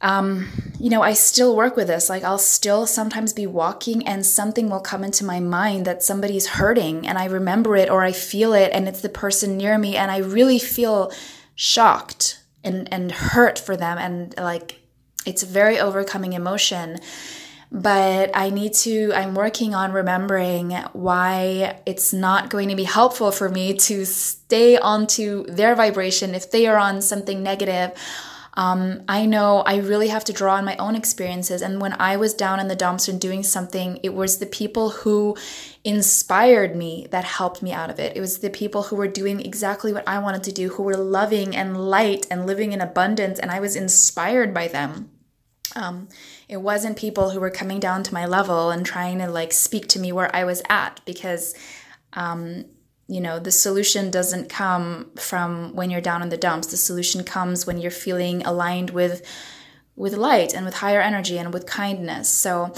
Um, 0.00 0.48
you 0.78 0.90
know, 0.90 1.00
I 1.00 1.14
still 1.14 1.56
work 1.56 1.76
with 1.76 1.86
this. 1.86 2.10
Like, 2.10 2.24
I'll 2.24 2.36
still 2.36 2.86
sometimes 2.86 3.32
be 3.32 3.46
walking 3.46 4.06
and 4.06 4.26
something 4.26 4.68
will 4.68 4.80
come 4.80 5.02
into 5.02 5.24
my 5.24 5.40
mind 5.40 5.86
that 5.86 6.02
somebody's 6.02 6.46
hurting 6.46 7.06
and 7.06 7.16
I 7.16 7.24
remember 7.24 7.74
it 7.74 7.88
or 7.88 8.02
I 8.02 8.12
feel 8.12 8.52
it 8.52 8.70
and 8.74 8.86
it's 8.86 9.00
the 9.00 9.08
person 9.08 9.56
near 9.56 9.78
me 9.78 9.96
and 9.96 10.10
I 10.10 10.18
really 10.18 10.58
feel 10.58 11.10
shocked 11.54 12.38
and, 12.62 12.86
and 12.92 13.12
hurt 13.12 13.58
for 13.58 13.78
them. 13.78 13.96
And 13.96 14.36
like, 14.36 14.80
it's 15.24 15.42
a 15.42 15.46
very 15.46 15.78
overcoming 15.80 16.34
emotion 16.34 17.00
but 17.74 18.30
I 18.34 18.50
need 18.50 18.72
to, 18.74 19.12
I'm 19.12 19.34
working 19.34 19.74
on 19.74 19.90
remembering 19.90 20.70
why 20.92 21.80
it's 21.84 22.12
not 22.12 22.48
going 22.48 22.68
to 22.68 22.76
be 22.76 22.84
helpful 22.84 23.32
for 23.32 23.48
me 23.48 23.74
to 23.74 24.04
stay 24.04 24.78
onto 24.78 25.44
their 25.46 25.74
vibration 25.74 26.36
if 26.36 26.52
they 26.52 26.68
are 26.68 26.76
on 26.76 27.02
something 27.02 27.42
negative. 27.42 27.90
Um, 28.56 29.02
I 29.08 29.26
know 29.26 29.62
I 29.62 29.78
really 29.78 30.06
have 30.06 30.22
to 30.26 30.32
draw 30.32 30.54
on 30.54 30.64
my 30.64 30.76
own 30.76 30.94
experiences. 30.94 31.62
And 31.62 31.80
when 31.80 31.94
I 31.94 32.16
was 32.16 32.32
down 32.32 32.60
in 32.60 32.68
the 32.68 32.76
dumps 32.76 33.08
and 33.08 33.20
doing 33.20 33.42
something, 33.42 33.98
it 34.04 34.14
was 34.14 34.38
the 34.38 34.46
people 34.46 34.90
who 34.90 35.36
inspired 35.82 36.76
me 36.76 37.08
that 37.10 37.24
helped 37.24 37.60
me 37.60 37.72
out 37.72 37.90
of 37.90 37.98
it. 37.98 38.16
It 38.16 38.20
was 38.20 38.38
the 38.38 38.50
people 38.50 38.84
who 38.84 38.94
were 38.94 39.08
doing 39.08 39.40
exactly 39.40 39.92
what 39.92 40.06
I 40.06 40.20
wanted 40.20 40.44
to 40.44 40.52
do, 40.52 40.68
who 40.68 40.84
were 40.84 40.96
loving 40.96 41.56
and 41.56 41.76
light 41.76 42.24
and 42.30 42.46
living 42.46 42.70
in 42.70 42.80
abundance. 42.80 43.40
And 43.40 43.50
I 43.50 43.58
was 43.58 43.74
inspired 43.74 44.54
by 44.54 44.68
them. 44.68 45.10
Um, 45.74 46.08
it 46.54 46.62
wasn't 46.62 46.96
people 46.96 47.30
who 47.30 47.40
were 47.40 47.50
coming 47.50 47.80
down 47.80 48.04
to 48.04 48.14
my 48.14 48.26
level 48.26 48.70
and 48.70 48.86
trying 48.86 49.18
to 49.18 49.28
like 49.28 49.52
speak 49.52 49.88
to 49.88 49.98
me 49.98 50.12
where 50.12 50.34
I 50.34 50.44
was 50.44 50.62
at 50.70 51.00
because, 51.04 51.52
um, 52.12 52.66
you 53.08 53.20
know, 53.20 53.40
the 53.40 53.50
solution 53.50 54.08
doesn't 54.08 54.48
come 54.48 55.10
from 55.16 55.74
when 55.74 55.90
you're 55.90 56.00
down 56.00 56.22
in 56.22 56.28
the 56.28 56.36
dumps. 56.36 56.68
The 56.68 56.76
solution 56.76 57.24
comes 57.24 57.66
when 57.66 57.78
you're 57.78 57.90
feeling 57.90 58.46
aligned 58.46 58.90
with 58.90 59.26
with 59.96 60.14
light 60.14 60.54
and 60.54 60.64
with 60.64 60.74
higher 60.74 61.00
energy 61.00 61.38
and 61.38 61.52
with 61.52 61.66
kindness. 61.66 62.28
So 62.28 62.72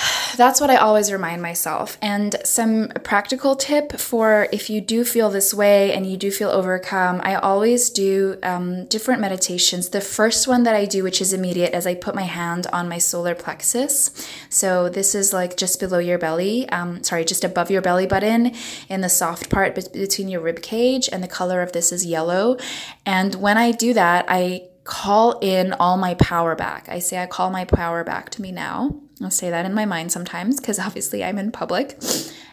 that's 0.36 0.60
what 0.60 0.70
I 0.70 0.76
always 0.76 1.12
remind 1.12 1.42
myself. 1.42 1.98
And 2.02 2.36
some 2.44 2.88
practical 3.02 3.56
tip 3.56 3.92
for 3.98 4.48
if 4.52 4.70
you 4.70 4.80
do 4.80 5.04
feel 5.04 5.30
this 5.30 5.52
way 5.52 5.92
and 5.92 6.10
you 6.10 6.16
do 6.16 6.30
feel 6.30 6.50
overcome, 6.50 7.20
I 7.22 7.34
always 7.36 7.90
do 7.90 8.38
um, 8.42 8.86
different 8.86 9.20
meditations. 9.20 9.90
The 9.90 10.00
first 10.00 10.48
one 10.48 10.62
that 10.64 10.74
I 10.74 10.84
do, 10.84 11.02
which 11.02 11.20
is 11.20 11.32
immediate, 11.32 11.74
is 11.74 11.86
I 11.86 11.94
put 11.94 12.14
my 12.14 12.22
hand 12.22 12.66
on 12.72 12.88
my 12.88 12.98
solar 12.98 13.34
plexus. 13.34 14.10
So 14.48 14.88
this 14.88 15.14
is 15.14 15.32
like 15.32 15.56
just 15.56 15.80
below 15.80 15.98
your 15.98 16.18
belly, 16.18 16.68
um, 16.70 17.02
sorry, 17.02 17.24
just 17.24 17.44
above 17.44 17.70
your 17.70 17.82
belly 17.82 18.06
button 18.06 18.54
in 18.88 19.00
the 19.00 19.08
soft 19.08 19.50
part 19.50 19.74
between 19.92 20.28
your 20.28 20.40
rib 20.40 20.62
cage. 20.62 21.08
And 21.12 21.22
the 21.22 21.28
color 21.28 21.62
of 21.62 21.72
this 21.72 21.92
is 21.92 22.06
yellow. 22.06 22.56
And 23.04 23.34
when 23.36 23.58
I 23.58 23.72
do 23.72 23.94
that, 23.94 24.26
I 24.28 24.69
call 24.90 25.38
in 25.38 25.72
all 25.74 25.96
my 25.96 26.14
power 26.14 26.54
back. 26.56 26.88
I 26.88 26.98
say, 26.98 27.22
I 27.22 27.26
call 27.26 27.48
my 27.48 27.64
power 27.64 28.02
back 28.02 28.28
to 28.30 28.42
me 28.42 28.50
now. 28.50 29.00
I'll 29.22 29.30
say 29.30 29.48
that 29.48 29.64
in 29.64 29.72
my 29.72 29.84
mind 29.84 30.10
sometimes 30.10 30.58
because 30.60 30.78
obviously 30.78 31.22
I'm 31.22 31.38
in 31.38 31.52
public. 31.52 31.98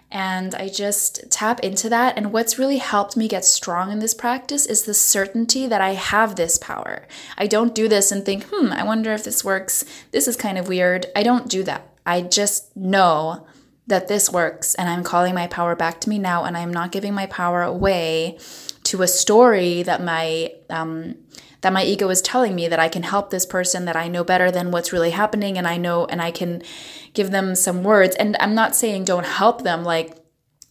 And 0.10 0.56
I 0.56 0.70
just 0.70 1.30
tap 1.30 1.60
into 1.62 1.90
that. 1.90 2.16
And 2.16 2.32
what's 2.32 2.60
really 2.60 2.78
helped 2.78 3.18
me 3.18 3.28
get 3.28 3.44
strong 3.44 3.92
in 3.92 4.00
this 4.00 4.14
practice 4.14 4.66
is 4.66 4.84
the 4.84 4.94
certainty 4.94 5.68
that 5.68 5.82
I 5.82 5.96
have 5.96 6.36
this 6.36 6.58
power. 6.58 7.08
I 7.38 7.48
don't 7.48 7.76
do 7.76 7.90
this 7.90 8.12
and 8.12 8.24
think, 8.24 8.46
hmm, 8.50 8.72
I 8.72 8.84
wonder 8.86 9.12
if 9.12 9.26
this 9.26 9.44
works. 9.44 9.84
This 10.12 10.28
is 10.28 10.38
kind 10.38 10.58
of 10.58 10.70
weird. 10.70 11.08
I 11.16 11.24
don't 11.24 11.50
do 11.50 11.64
that. 11.64 11.90
I 12.06 12.22
just 12.22 12.74
know 12.78 13.48
that 13.88 14.08
this 14.08 14.30
works 14.30 14.76
and 14.76 14.88
I'm 14.88 15.04
calling 15.04 15.34
my 15.34 15.48
power 15.48 15.76
back 15.76 16.00
to 16.02 16.10
me 16.10 16.20
now 16.20 16.44
and 16.44 16.56
I'm 16.56 16.72
not 16.72 16.92
giving 16.92 17.14
my 17.14 17.26
power 17.26 17.64
away 17.64 18.38
to 18.84 19.02
a 19.02 19.08
story 19.08 19.84
that 19.84 20.02
my 20.02 20.54
um, 20.70 21.16
that 21.62 21.74
my 21.74 21.84
ego 21.84 22.10
is 22.10 22.22
telling 22.22 22.56
me 22.56 22.68
that 22.68 22.80
I 22.80 22.90
can 22.90 23.04
help 23.04 23.30
this 23.30 23.46
person, 23.46 23.86
that 23.86 23.96
I 23.96 24.08
know 24.08 24.24
better 24.24 24.52
than 24.52 24.72
what's 24.72 24.94
really 24.94 25.12
happening, 25.12 25.58
and 25.58 25.68
I 25.68 25.78
know, 25.78 26.06
and 26.06 26.22
I 26.22 26.32
can 26.32 26.62
give 27.14 27.32
them 27.32 27.56
some 27.56 27.84
words. 27.84 28.16
And 28.16 28.38
I'm 28.40 28.56
not 28.56 28.76
saying 28.76 29.06
don't 29.06 29.26
help 29.26 29.64
them, 29.64 29.84
like, 29.84 30.18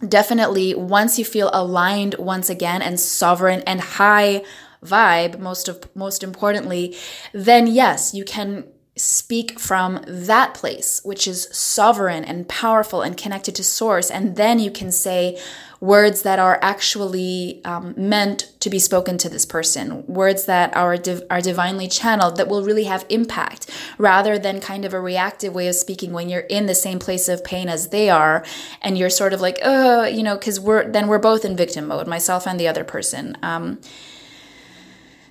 definitely 0.06 0.74
once 0.74 1.18
you 1.18 1.24
feel 1.24 1.50
aligned 1.52 2.14
once 2.18 2.50
again 2.50 2.82
and 2.82 3.00
sovereign 3.00 3.62
and 3.62 3.80
high 3.80 4.42
vibe 4.84 5.38
most 5.38 5.68
of 5.68 5.88
most 5.96 6.22
importantly 6.22 6.94
then 7.32 7.66
yes 7.66 8.12
you 8.12 8.22
can 8.22 8.62
speak 8.96 9.58
from 9.58 10.02
that 10.06 10.54
place 10.54 11.00
which 11.04 11.28
is 11.28 11.48
sovereign 11.52 12.24
and 12.24 12.48
powerful 12.48 13.02
and 13.02 13.16
connected 13.16 13.54
to 13.54 13.62
source 13.62 14.10
and 14.10 14.36
then 14.36 14.58
you 14.58 14.70
can 14.70 14.90
say 14.90 15.38
words 15.80 16.22
that 16.22 16.38
are 16.38 16.58
actually 16.62 17.60
um, 17.64 17.94
meant 17.96 18.52
to 18.60 18.70
be 18.70 18.78
spoken 18.78 19.18
to 19.18 19.28
this 19.28 19.44
person, 19.44 20.06
words 20.06 20.46
that 20.46 20.74
are 20.76 20.96
div- 20.96 21.22
are 21.30 21.40
divinely 21.40 21.88
channeled 21.88 22.36
that 22.36 22.48
will 22.48 22.62
really 22.62 22.84
have 22.84 23.04
impact, 23.08 23.70
rather 23.98 24.38
than 24.38 24.60
kind 24.60 24.84
of 24.84 24.94
a 24.94 25.00
reactive 25.00 25.54
way 25.54 25.68
of 25.68 25.74
speaking 25.74 26.12
when 26.12 26.28
you're 26.28 26.40
in 26.40 26.66
the 26.66 26.74
same 26.74 26.98
place 26.98 27.28
of 27.28 27.44
pain 27.44 27.68
as 27.68 27.88
they 27.88 28.08
are, 28.08 28.44
and 28.82 28.96
you're 28.98 29.10
sort 29.10 29.32
of 29.32 29.40
like, 29.40 29.58
oh, 29.62 30.04
you 30.04 30.22
know, 30.22 30.36
because 30.36 30.58
we're 30.58 30.90
then 30.90 31.08
we're 31.08 31.18
both 31.18 31.44
in 31.44 31.56
victim 31.56 31.86
mode, 31.86 32.06
myself 32.06 32.46
and 32.46 32.58
the 32.58 32.68
other 32.68 32.84
person. 32.84 33.36
Um, 33.42 33.78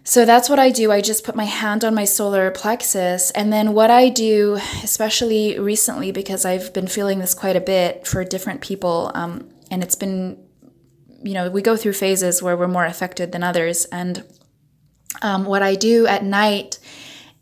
so 0.05 0.23
that's 0.23 0.49
what 0.49 0.59
I 0.59 0.69
do. 0.69 0.91
I 0.91 1.01
just 1.01 1.23
put 1.23 1.35
my 1.35 1.43
hand 1.43 1.83
on 1.83 1.93
my 1.93 2.05
solar 2.05 2.49
plexus. 2.51 3.31
And 3.31 3.51
then 3.51 3.73
what 3.73 3.91
I 3.91 4.09
do, 4.09 4.59
especially 4.83 5.59
recently, 5.59 6.11
because 6.11 6.45
I've 6.45 6.71
been 6.73 6.87
feeling 6.87 7.19
this 7.19 7.33
quite 7.33 7.55
a 7.55 7.61
bit 7.61 8.07
for 8.07 8.23
different 8.23 8.61
people, 8.61 9.11
um, 9.15 9.49
and 9.71 9.83
it's 9.83 9.95
been 9.95 10.45
you 11.25 11.33
know 11.33 11.49
we 11.49 11.61
go 11.61 11.75
through 11.75 11.93
phases 11.93 12.41
where 12.41 12.55
we're 12.55 12.67
more 12.67 12.85
affected 12.85 13.31
than 13.31 13.43
others 13.43 13.85
and 13.85 14.23
um, 15.21 15.43
what 15.45 15.63
i 15.63 15.75
do 15.75 16.05
at 16.05 16.23
night 16.23 16.77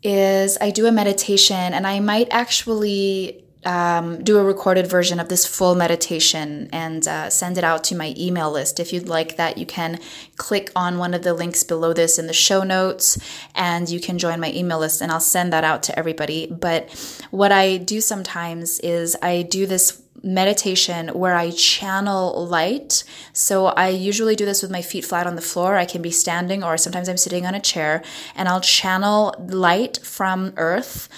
is 0.02 0.56
i 0.60 0.70
do 0.70 0.86
a 0.86 0.92
meditation 0.92 1.74
and 1.74 1.86
i 1.86 2.00
might 2.00 2.28
actually 2.30 3.43
um, 3.64 4.22
do 4.22 4.38
a 4.38 4.44
recorded 4.44 4.86
version 4.86 5.20
of 5.20 5.28
this 5.28 5.46
full 5.46 5.74
meditation 5.74 6.68
and 6.72 7.06
uh, 7.06 7.30
send 7.30 7.58
it 7.58 7.64
out 7.64 7.84
to 7.84 7.96
my 7.96 8.14
email 8.16 8.50
list. 8.50 8.80
If 8.80 8.92
you'd 8.92 9.08
like 9.08 9.36
that, 9.36 9.58
you 9.58 9.66
can 9.66 10.00
click 10.36 10.70
on 10.76 10.98
one 10.98 11.14
of 11.14 11.22
the 11.22 11.34
links 11.34 11.62
below 11.62 11.92
this 11.92 12.18
in 12.18 12.26
the 12.26 12.32
show 12.32 12.62
notes 12.62 13.18
and 13.54 13.88
you 13.88 14.00
can 14.00 14.18
join 14.18 14.40
my 14.40 14.52
email 14.52 14.78
list 14.78 15.00
and 15.00 15.10
I'll 15.10 15.20
send 15.20 15.52
that 15.52 15.64
out 15.64 15.82
to 15.84 15.98
everybody. 15.98 16.46
But 16.46 16.90
what 17.30 17.52
I 17.52 17.76
do 17.76 18.00
sometimes 18.00 18.78
is 18.80 19.16
I 19.22 19.42
do 19.42 19.66
this 19.66 20.02
meditation 20.22 21.08
where 21.08 21.34
I 21.34 21.50
channel 21.50 22.46
light. 22.46 23.04
So 23.32 23.66
I 23.66 23.88
usually 23.88 24.34
do 24.34 24.46
this 24.46 24.62
with 24.62 24.70
my 24.70 24.82
feet 24.82 25.04
flat 25.04 25.26
on 25.26 25.36
the 25.36 25.42
floor. 25.42 25.76
I 25.76 25.84
can 25.84 26.02
be 26.02 26.10
standing 26.10 26.64
or 26.64 26.76
sometimes 26.76 27.08
I'm 27.08 27.18
sitting 27.18 27.44
on 27.46 27.54
a 27.54 27.60
chair 27.60 28.02
and 28.34 28.48
I'll 28.48 28.60
channel 28.60 29.34
light 29.38 29.98
from 30.02 30.54
earth 30.56 31.08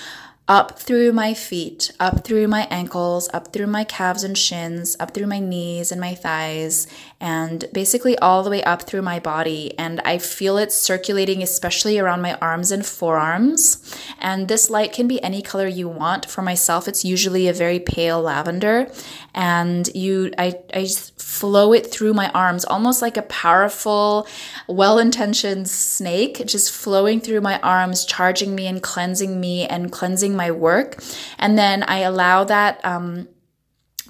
up 0.48 0.78
through 0.78 1.12
my 1.12 1.34
feet, 1.34 1.90
up 1.98 2.24
through 2.24 2.46
my 2.46 2.68
ankles, 2.70 3.28
up 3.34 3.52
through 3.52 3.66
my 3.66 3.82
calves 3.82 4.22
and 4.22 4.38
shins, 4.38 4.96
up 5.00 5.12
through 5.12 5.26
my 5.26 5.40
knees 5.40 5.90
and 5.90 6.00
my 6.00 6.14
thighs, 6.14 6.86
and 7.20 7.64
basically 7.72 8.16
all 8.18 8.44
the 8.44 8.50
way 8.50 8.62
up 8.62 8.82
through 8.82 9.02
my 9.02 9.18
body. 9.18 9.76
And 9.76 10.00
I 10.04 10.18
feel 10.18 10.56
it 10.56 10.70
circulating, 10.70 11.42
especially 11.42 11.98
around 11.98 12.22
my 12.22 12.34
arms 12.34 12.70
and 12.70 12.86
forearms. 12.86 13.96
And 14.20 14.46
this 14.46 14.70
light 14.70 14.92
can 14.92 15.08
be 15.08 15.22
any 15.22 15.42
color 15.42 15.66
you 15.66 15.88
want. 15.88 16.30
For 16.30 16.42
myself, 16.42 16.86
it's 16.86 17.04
usually 17.04 17.48
a 17.48 17.52
very 17.52 17.80
pale 17.80 18.22
lavender. 18.22 18.88
And 19.34 19.88
you, 19.94 20.32
I, 20.38 20.60
I 20.72 20.86
flow 21.16 21.72
it 21.72 21.86
through 21.90 22.14
my 22.14 22.30
arms, 22.30 22.64
almost 22.64 23.02
like 23.02 23.16
a 23.16 23.22
powerful, 23.22 24.26
well 24.68 24.98
intentioned 24.98 25.68
snake, 25.68 26.46
just 26.46 26.72
flowing 26.72 27.20
through 27.20 27.40
my 27.40 27.58
arms, 27.60 28.04
charging 28.04 28.54
me 28.54 28.66
and 28.66 28.82
cleansing 28.82 29.40
me 29.40 29.66
and 29.66 29.90
cleansing 29.90 30.35
my 30.36 30.50
work. 30.50 31.02
And 31.38 31.58
then 31.58 31.82
I 31.82 31.98
allow 32.00 32.44
that, 32.44 32.84
um, 32.84 33.28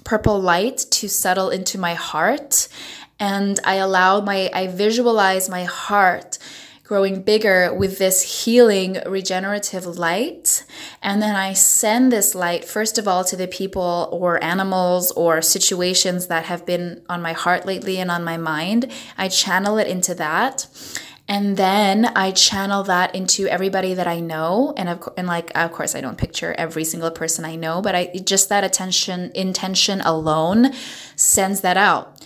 purple 0.03 0.39
light 0.39 0.77
to 0.89 1.09
settle 1.09 1.49
into 1.49 1.77
my 1.77 1.93
heart 1.93 2.69
and 3.19 3.59
I 3.63 3.75
allow 3.75 4.21
my, 4.21 4.49
I 4.53 4.67
visualize 4.67 5.49
my 5.49 5.63
heart 5.63 6.37
growing 6.83 7.21
bigger 7.21 7.73
with 7.73 7.97
this 7.97 8.45
healing 8.45 8.97
regenerative 9.05 9.85
light. 9.85 10.63
And 11.03 11.21
then 11.21 11.35
I 11.35 11.51
send 11.51 12.13
this 12.13 12.33
light, 12.33 12.63
first 12.63 12.97
of 12.97 13.07
all, 13.07 13.25
to 13.25 13.35
the 13.35 13.47
people 13.47 14.07
or 14.13 14.41
animals 14.41 15.11
or 15.11 15.41
situations 15.41 16.27
that 16.27 16.45
have 16.45 16.65
been 16.65 17.01
on 17.09 17.21
my 17.21 17.33
heart 17.33 17.65
lately 17.65 17.97
and 17.97 18.09
on 18.09 18.23
my 18.23 18.37
mind. 18.37 18.89
I 19.17 19.27
channel 19.27 19.77
it 19.77 19.87
into 19.87 20.15
that. 20.15 20.67
And 21.29 21.57
then 21.57 22.05
I 22.05 22.31
channel 22.31 22.83
that 22.83 23.13
into 23.13 23.47
everybody 23.47 23.93
that 23.93 24.07
I 24.07 24.21
know. 24.21 24.73
And 24.77 24.87
of, 24.87 25.09
and 25.17 25.27
like, 25.27 25.51
of 25.55 25.73
course, 25.73 25.93
I 25.93 26.01
don't 26.01 26.17
picture 26.17 26.53
every 26.53 26.85
single 26.85 27.11
person 27.11 27.43
I 27.43 27.55
know, 27.55 27.81
but 27.81 27.95
I 27.95 28.05
just 28.23 28.47
that 28.49 28.63
attention, 28.63 29.31
intention 29.35 29.99
alone 30.01 30.71
sends 31.15 31.61
that 31.61 31.75
out. 31.75 32.25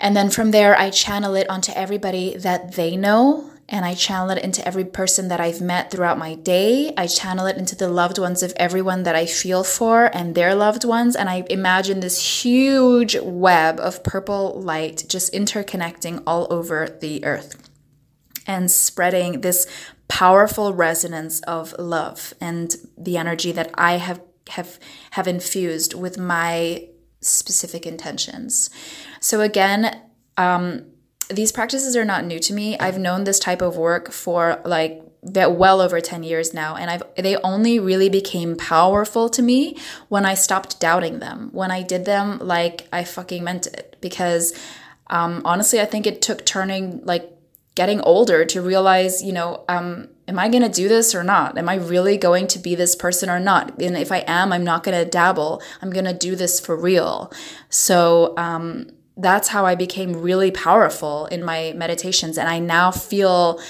And 0.00 0.16
then 0.16 0.30
from 0.30 0.50
there, 0.50 0.76
I 0.76 0.90
channel 0.90 1.34
it 1.34 1.48
onto 1.48 1.72
everybody 1.72 2.36
that 2.36 2.72
they 2.72 2.96
know. 2.96 3.50
And 3.68 3.84
I 3.84 3.94
channel 3.94 4.30
it 4.30 4.42
into 4.42 4.66
every 4.66 4.84
person 4.84 5.28
that 5.28 5.38
I've 5.38 5.60
met 5.60 5.92
throughout 5.92 6.18
my 6.18 6.34
day. 6.34 6.92
I 6.96 7.06
channel 7.06 7.46
it 7.46 7.56
into 7.56 7.76
the 7.76 7.88
loved 7.88 8.18
ones 8.18 8.42
of 8.42 8.52
everyone 8.56 9.04
that 9.04 9.14
I 9.14 9.26
feel 9.26 9.62
for 9.62 10.06
and 10.06 10.34
their 10.34 10.56
loved 10.56 10.84
ones. 10.84 11.14
And 11.14 11.28
I 11.28 11.44
imagine 11.48 12.00
this 12.00 12.42
huge 12.42 13.16
web 13.20 13.78
of 13.78 14.02
purple 14.02 14.60
light 14.60 15.04
just 15.08 15.32
interconnecting 15.32 16.24
all 16.26 16.48
over 16.50 16.88
the 17.00 17.24
earth 17.24 17.69
and 18.50 18.68
spreading 18.68 19.42
this 19.42 19.64
powerful 20.08 20.74
resonance 20.74 21.40
of 21.42 21.72
love 21.78 22.34
and 22.40 22.74
the 22.98 23.16
energy 23.16 23.52
that 23.52 23.70
I 23.74 23.92
have 23.98 24.20
have 24.48 24.80
have 25.12 25.28
infused 25.28 25.94
with 25.94 26.18
my 26.18 26.88
specific 27.20 27.86
intentions. 27.86 28.68
So, 29.20 29.40
again, 29.40 30.02
um, 30.36 30.86
these 31.28 31.52
practices 31.52 31.96
are 31.96 32.04
not 32.04 32.24
new 32.24 32.40
to 32.40 32.52
me. 32.52 32.76
I've 32.78 32.98
known 32.98 33.22
this 33.22 33.38
type 33.38 33.62
of 33.62 33.76
work 33.76 34.10
for 34.10 34.60
like 34.64 35.00
well 35.22 35.82
over 35.82 36.00
10 36.00 36.22
years 36.22 36.54
now 36.54 36.76
and 36.76 36.90
I've 36.90 37.02
they 37.14 37.36
only 37.36 37.78
really 37.78 38.08
became 38.08 38.56
powerful 38.56 39.28
to 39.28 39.42
me 39.42 39.76
when 40.08 40.24
I 40.24 40.32
stopped 40.32 40.80
doubting 40.80 41.18
them. 41.18 41.50
When 41.52 41.70
I 41.70 41.82
did 41.82 42.06
them 42.06 42.38
like 42.38 42.88
I 42.90 43.04
fucking 43.04 43.44
meant 43.44 43.66
it 43.66 43.96
because 44.00 44.58
um, 45.08 45.42
honestly 45.44 45.78
I 45.78 45.84
think 45.84 46.06
it 46.06 46.22
took 46.22 46.46
turning 46.46 47.04
like 47.04 47.30
getting 47.74 48.00
older 48.00 48.44
to 48.44 48.60
realize, 48.60 49.22
you 49.22 49.32
know, 49.32 49.64
um, 49.68 50.08
am 50.26 50.38
I 50.38 50.48
going 50.48 50.62
to 50.62 50.68
do 50.68 50.88
this 50.88 51.14
or 51.14 51.22
not? 51.22 51.56
Am 51.56 51.68
I 51.68 51.76
really 51.76 52.16
going 52.16 52.46
to 52.48 52.58
be 52.58 52.74
this 52.74 52.96
person 52.96 53.30
or 53.30 53.40
not? 53.40 53.80
And 53.80 53.96
if 53.96 54.10
I 54.12 54.24
am, 54.26 54.52
I'm 54.52 54.64
not 54.64 54.82
going 54.82 54.98
to 54.98 55.08
dabble. 55.08 55.62
I'm 55.80 55.90
going 55.90 56.04
to 56.04 56.14
do 56.14 56.36
this 56.36 56.60
for 56.60 56.76
real. 56.76 57.32
So, 57.68 58.34
um, 58.36 58.90
that's 59.16 59.48
how 59.48 59.66
I 59.66 59.74
became 59.74 60.22
really 60.22 60.50
powerful 60.50 61.26
in 61.26 61.44
my 61.44 61.74
meditations. 61.76 62.38
And 62.38 62.48
I 62.48 62.58
now 62.58 62.90
feel 62.90 63.60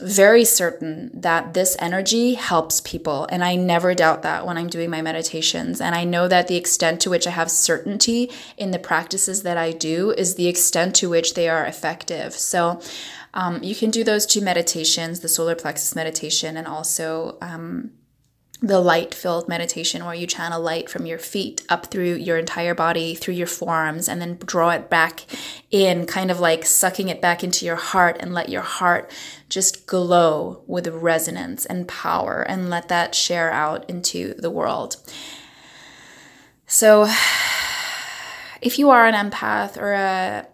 very 0.00 0.44
certain 0.44 1.10
that 1.14 1.54
this 1.54 1.76
energy 1.78 2.34
helps 2.34 2.80
people. 2.80 3.28
And 3.30 3.44
I 3.44 3.54
never 3.54 3.94
doubt 3.94 4.22
that 4.22 4.44
when 4.44 4.58
I'm 4.58 4.68
doing 4.68 4.90
my 4.90 5.02
meditations. 5.02 5.80
And 5.80 5.94
I 5.94 6.04
know 6.04 6.26
that 6.26 6.48
the 6.48 6.56
extent 6.56 7.00
to 7.02 7.10
which 7.10 7.26
I 7.26 7.30
have 7.30 7.50
certainty 7.50 8.30
in 8.56 8.72
the 8.72 8.78
practices 8.78 9.42
that 9.44 9.56
I 9.56 9.70
do 9.70 10.10
is 10.12 10.34
the 10.34 10.48
extent 10.48 10.96
to 10.96 11.08
which 11.08 11.34
they 11.34 11.48
are 11.48 11.64
effective. 11.64 12.34
So 12.34 12.80
um, 13.34 13.62
you 13.62 13.74
can 13.74 13.90
do 13.90 14.02
those 14.02 14.24
two 14.24 14.40
meditations 14.40 15.20
the 15.20 15.28
solar 15.28 15.54
plexus 15.54 15.94
meditation 15.94 16.56
and 16.56 16.66
also. 16.66 17.36
Um, 17.42 17.90
the 18.62 18.80
light 18.80 19.12
filled 19.12 19.46
meditation 19.46 20.06
where 20.06 20.14
you 20.14 20.26
channel 20.26 20.60
light 20.60 20.88
from 20.88 21.04
your 21.04 21.18
feet 21.18 21.62
up 21.68 21.86
through 21.86 22.14
your 22.14 22.38
entire 22.38 22.74
body, 22.74 23.14
through 23.14 23.34
your 23.34 23.46
forearms, 23.46 24.08
and 24.08 24.22
then 24.22 24.38
draw 24.38 24.70
it 24.70 24.88
back 24.88 25.26
in, 25.70 26.06
kind 26.06 26.30
of 26.30 26.40
like 26.40 26.64
sucking 26.64 27.08
it 27.08 27.20
back 27.20 27.44
into 27.44 27.66
your 27.66 27.76
heart 27.76 28.16
and 28.20 28.32
let 28.32 28.48
your 28.48 28.62
heart 28.62 29.10
just 29.50 29.86
glow 29.86 30.62
with 30.66 30.86
resonance 30.88 31.66
and 31.66 31.86
power 31.88 32.40
and 32.40 32.70
let 32.70 32.88
that 32.88 33.14
share 33.14 33.52
out 33.52 33.88
into 33.90 34.32
the 34.34 34.50
world. 34.50 34.96
So, 36.66 37.06
if 38.62 38.78
you 38.78 38.88
are 38.88 39.04
an 39.04 39.14
empath 39.14 39.76
or 39.76 39.92
a 39.92 40.46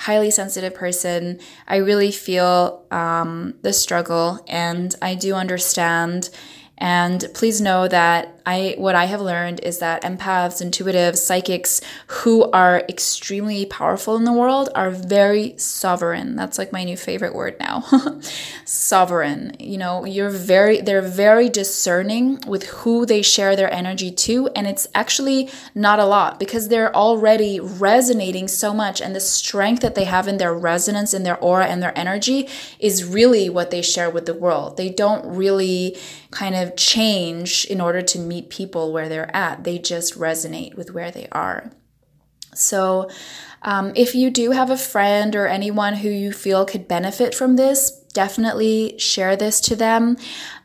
highly 0.00 0.30
sensitive 0.30 0.74
person. 0.74 1.38
I 1.68 1.76
really 1.76 2.10
feel 2.10 2.86
um, 2.90 3.54
the 3.60 3.72
struggle 3.74 4.42
and 4.48 4.94
I 5.02 5.14
do 5.14 5.34
understand. 5.34 6.30
And 6.78 7.26
please 7.34 7.60
know 7.60 7.86
that 7.86 8.39
I 8.46 8.74
what 8.78 8.94
I 8.94 9.04
have 9.06 9.20
learned 9.20 9.60
is 9.60 9.78
that 9.78 10.02
empaths, 10.02 10.62
intuitives, 10.64 11.18
psychics 11.18 11.80
who 12.06 12.50
are 12.50 12.82
extremely 12.88 13.66
powerful 13.66 14.16
in 14.16 14.24
the 14.24 14.32
world 14.32 14.68
are 14.74 14.90
very 14.90 15.56
sovereign. 15.58 16.36
That's 16.36 16.58
like 16.58 16.72
my 16.72 16.84
new 16.84 16.96
favorite 16.96 17.34
word 17.34 17.56
now. 17.60 17.84
sovereign. 18.64 19.56
You 19.58 19.78
know, 19.78 20.04
you're 20.04 20.30
very 20.30 20.80
they're 20.80 21.02
very 21.02 21.48
discerning 21.48 22.40
with 22.46 22.64
who 22.64 23.06
they 23.06 23.22
share 23.22 23.56
their 23.56 23.72
energy 23.72 24.10
to 24.10 24.48
and 24.56 24.66
it's 24.66 24.86
actually 24.94 25.50
not 25.74 25.98
a 25.98 26.04
lot 26.04 26.38
because 26.38 26.68
they're 26.68 26.94
already 26.94 27.60
resonating 27.60 28.48
so 28.48 28.72
much 28.72 29.00
and 29.00 29.14
the 29.14 29.20
strength 29.20 29.82
that 29.82 29.94
they 29.94 30.04
have 30.04 30.28
in 30.28 30.38
their 30.38 30.54
resonance 30.54 31.14
in 31.14 31.22
their 31.22 31.38
aura 31.38 31.66
and 31.66 31.82
their 31.82 31.96
energy 31.96 32.48
is 32.78 33.04
really 33.04 33.48
what 33.48 33.70
they 33.70 33.82
share 33.82 34.10
with 34.10 34.26
the 34.26 34.34
world. 34.34 34.76
They 34.76 34.88
don't 34.88 35.36
really 35.36 35.96
kind 36.30 36.54
of 36.54 36.76
change 36.76 37.64
in 37.66 37.80
order 37.80 38.02
to 38.02 38.18
meet 38.30 38.48
people 38.48 38.92
where 38.92 39.08
they're 39.08 39.34
at, 39.36 39.64
they 39.64 39.78
just 39.78 40.16
resonate 40.16 40.76
with 40.76 40.92
where 40.92 41.10
they 41.10 41.26
are. 41.32 41.72
So, 42.54 43.10
um, 43.62 43.92
if 43.94 44.14
you 44.14 44.30
do 44.30 44.52
have 44.52 44.70
a 44.70 44.76
friend 44.76 45.34
or 45.34 45.46
anyone 45.46 45.96
who 45.96 46.08
you 46.08 46.32
feel 46.32 46.64
could 46.64 46.86
benefit 46.86 47.34
from 47.34 47.56
this, 47.56 47.99
definitely 48.12 48.98
share 48.98 49.36
this 49.36 49.60
to 49.62 49.76
them. 49.76 50.16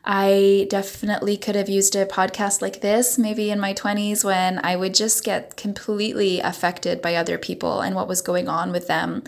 I 0.03 0.67
definitely 0.69 1.35
could 1.35 1.55
have 1.55 1.67
used 1.67 1.95
a 1.95 2.05
podcast 2.05 2.61
like 2.61 2.81
this 2.81 3.17
maybe 3.17 3.49
in 3.49 3.59
my 3.59 3.73
20s 3.73 4.23
when 4.23 4.63
I 4.63 4.75
would 4.75 4.93
just 4.93 5.23
get 5.23 5.57
completely 5.57 6.39
affected 6.39 7.01
by 7.01 7.15
other 7.15 7.39
people 7.39 7.81
and 7.81 7.95
what 7.95 8.07
was 8.07 8.21
going 8.21 8.47
on 8.47 8.71
with 8.71 8.87
them. 8.87 9.23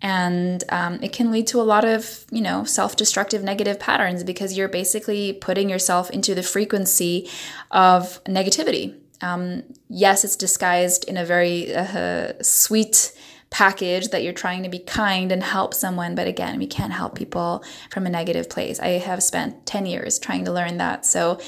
And 0.00 0.64
um, 0.70 1.02
it 1.02 1.12
can 1.12 1.30
lead 1.30 1.46
to 1.48 1.60
a 1.60 1.62
lot 1.62 1.84
of, 1.84 2.24
you 2.30 2.40
know, 2.40 2.64
self 2.64 2.96
destructive 2.96 3.42
negative 3.42 3.78
patterns 3.78 4.24
because 4.24 4.56
you're 4.56 4.68
basically 4.68 5.34
putting 5.34 5.68
yourself 5.68 6.10
into 6.10 6.34
the 6.34 6.42
frequency 6.42 7.28
of 7.70 8.22
negativity. 8.24 8.94
Um, 9.20 9.62
yes, 9.88 10.24
it's 10.24 10.36
disguised 10.36 11.04
in 11.04 11.16
a 11.16 11.24
very 11.24 11.74
uh, 11.74 12.32
sweet, 12.42 13.12
package 13.50 14.08
that 14.08 14.22
you're 14.22 14.32
trying 14.32 14.62
to 14.62 14.68
be 14.68 14.78
kind 14.78 15.30
and 15.30 15.42
help 15.42 15.74
someone. 15.74 16.14
But 16.14 16.26
again, 16.26 16.58
we 16.58 16.66
can't 16.66 16.92
help 16.92 17.14
people 17.14 17.64
from 17.90 18.06
a 18.06 18.10
negative 18.10 18.48
place. 18.50 18.80
I 18.80 18.98
have 18.98 19.22
spent 19.22 19.66
10 19.66 19.86
years 19.86 20.18
trying 20.18 20.44
to 20.44 20.52
learn 20.52 20.78
that. 20.78 21.06
So 21.06 21.38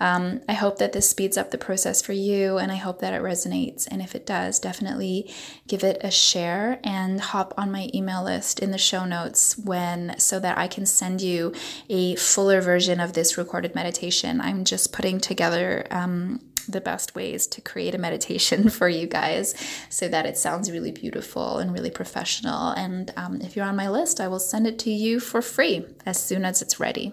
um, 0.00 0.40
I 0.48 0.54
hope 0.54 0.78
that 0.78 0.92
this 0.92 1.08
speeds 1.08 1.38
up 1.38 1.50
the 1.50 1.58
process 1.58 2.02
for 2.02 2.12
you 2.12 2.58
and 2.58 2.72
I 2.72 2.76
hope 2.76 2.98
that 3.00 3.14
it 3.14 3.22
resonates. 3.22 3.86
And 3.90 4.02
if 4.02 4.14
it 4.14 4.26
does, 4.26 4.58
definitely 4.58 5.32
give 5.68 5.84
it 5.84 5.98
a 6.02 6.10
share 6.10 6.80
and 6.82 7.20
hop 7.20 7.54
on 7.56 7.70
my 7.70 7.88
email 7.94 8.24
list 8.24 8.58
in 8.58 8.70
the 8.70 8.78
show 8.78 9.04
notes 9.04 9.56
when 9.56 10.18
so 10.18 10.40
that 10.40 10.58
I 10.58 10.66
can 10.66 10.84
send 10.84 11.22
you 11.22 11.54
a 11.88 12.16
fuller 12.16 12.60
version 12.60 12.98
of 12.98 13.12
this 13.12 13.38
recorded 13.38 13.74
meditation. 13.74 14.40
I'm 14.40 14.64
just 14.64 14.92
putting 14.92 15.20
together 15.20 15.86
um, 15.90 16.40
the 16.66 16.80
best 16.80 17.14
ways 17.14 17.46
to 17.48 17.60
create 17.60 17.94
a 17.94 17.98
meditation 17.98 18.68
for 18.78 18.88
you 18.88 19.06
guys 19.06 19.54
so 19.88 20.08
that 20.08 20.26
it 20.26 20.36
sounds 20.36 20.70
really 20.70 20.92
beautiful 20.92 21.58
and 21.58 21.72
really 21.72 21.90
professional. 21.90 22.70
And 22.70 23.12
um, 23.16 23.40
if 23.40 23.56
you're 23.56 23.66
on 23.66 23.76
my 23.76 23.88
list, 23.88 24.20
I 24.20 24.28
will 24.28 24.40
send 24.40 24.66
it 24.66 24.78
to 24.80 24.90
you 24.90 25.20
for 25.20 25.42
free 25.42 25.86
as 26.04 26.22
soon 26.22 26.44
as 26.44 26.62
it's 26.62 26.80
ready. 26.80 27.12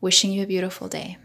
Wishing 0.00 0.32
you 0.32 0.42
a 0.42 0.46
beautiful 0.46 0.88
day. 0.88 1.18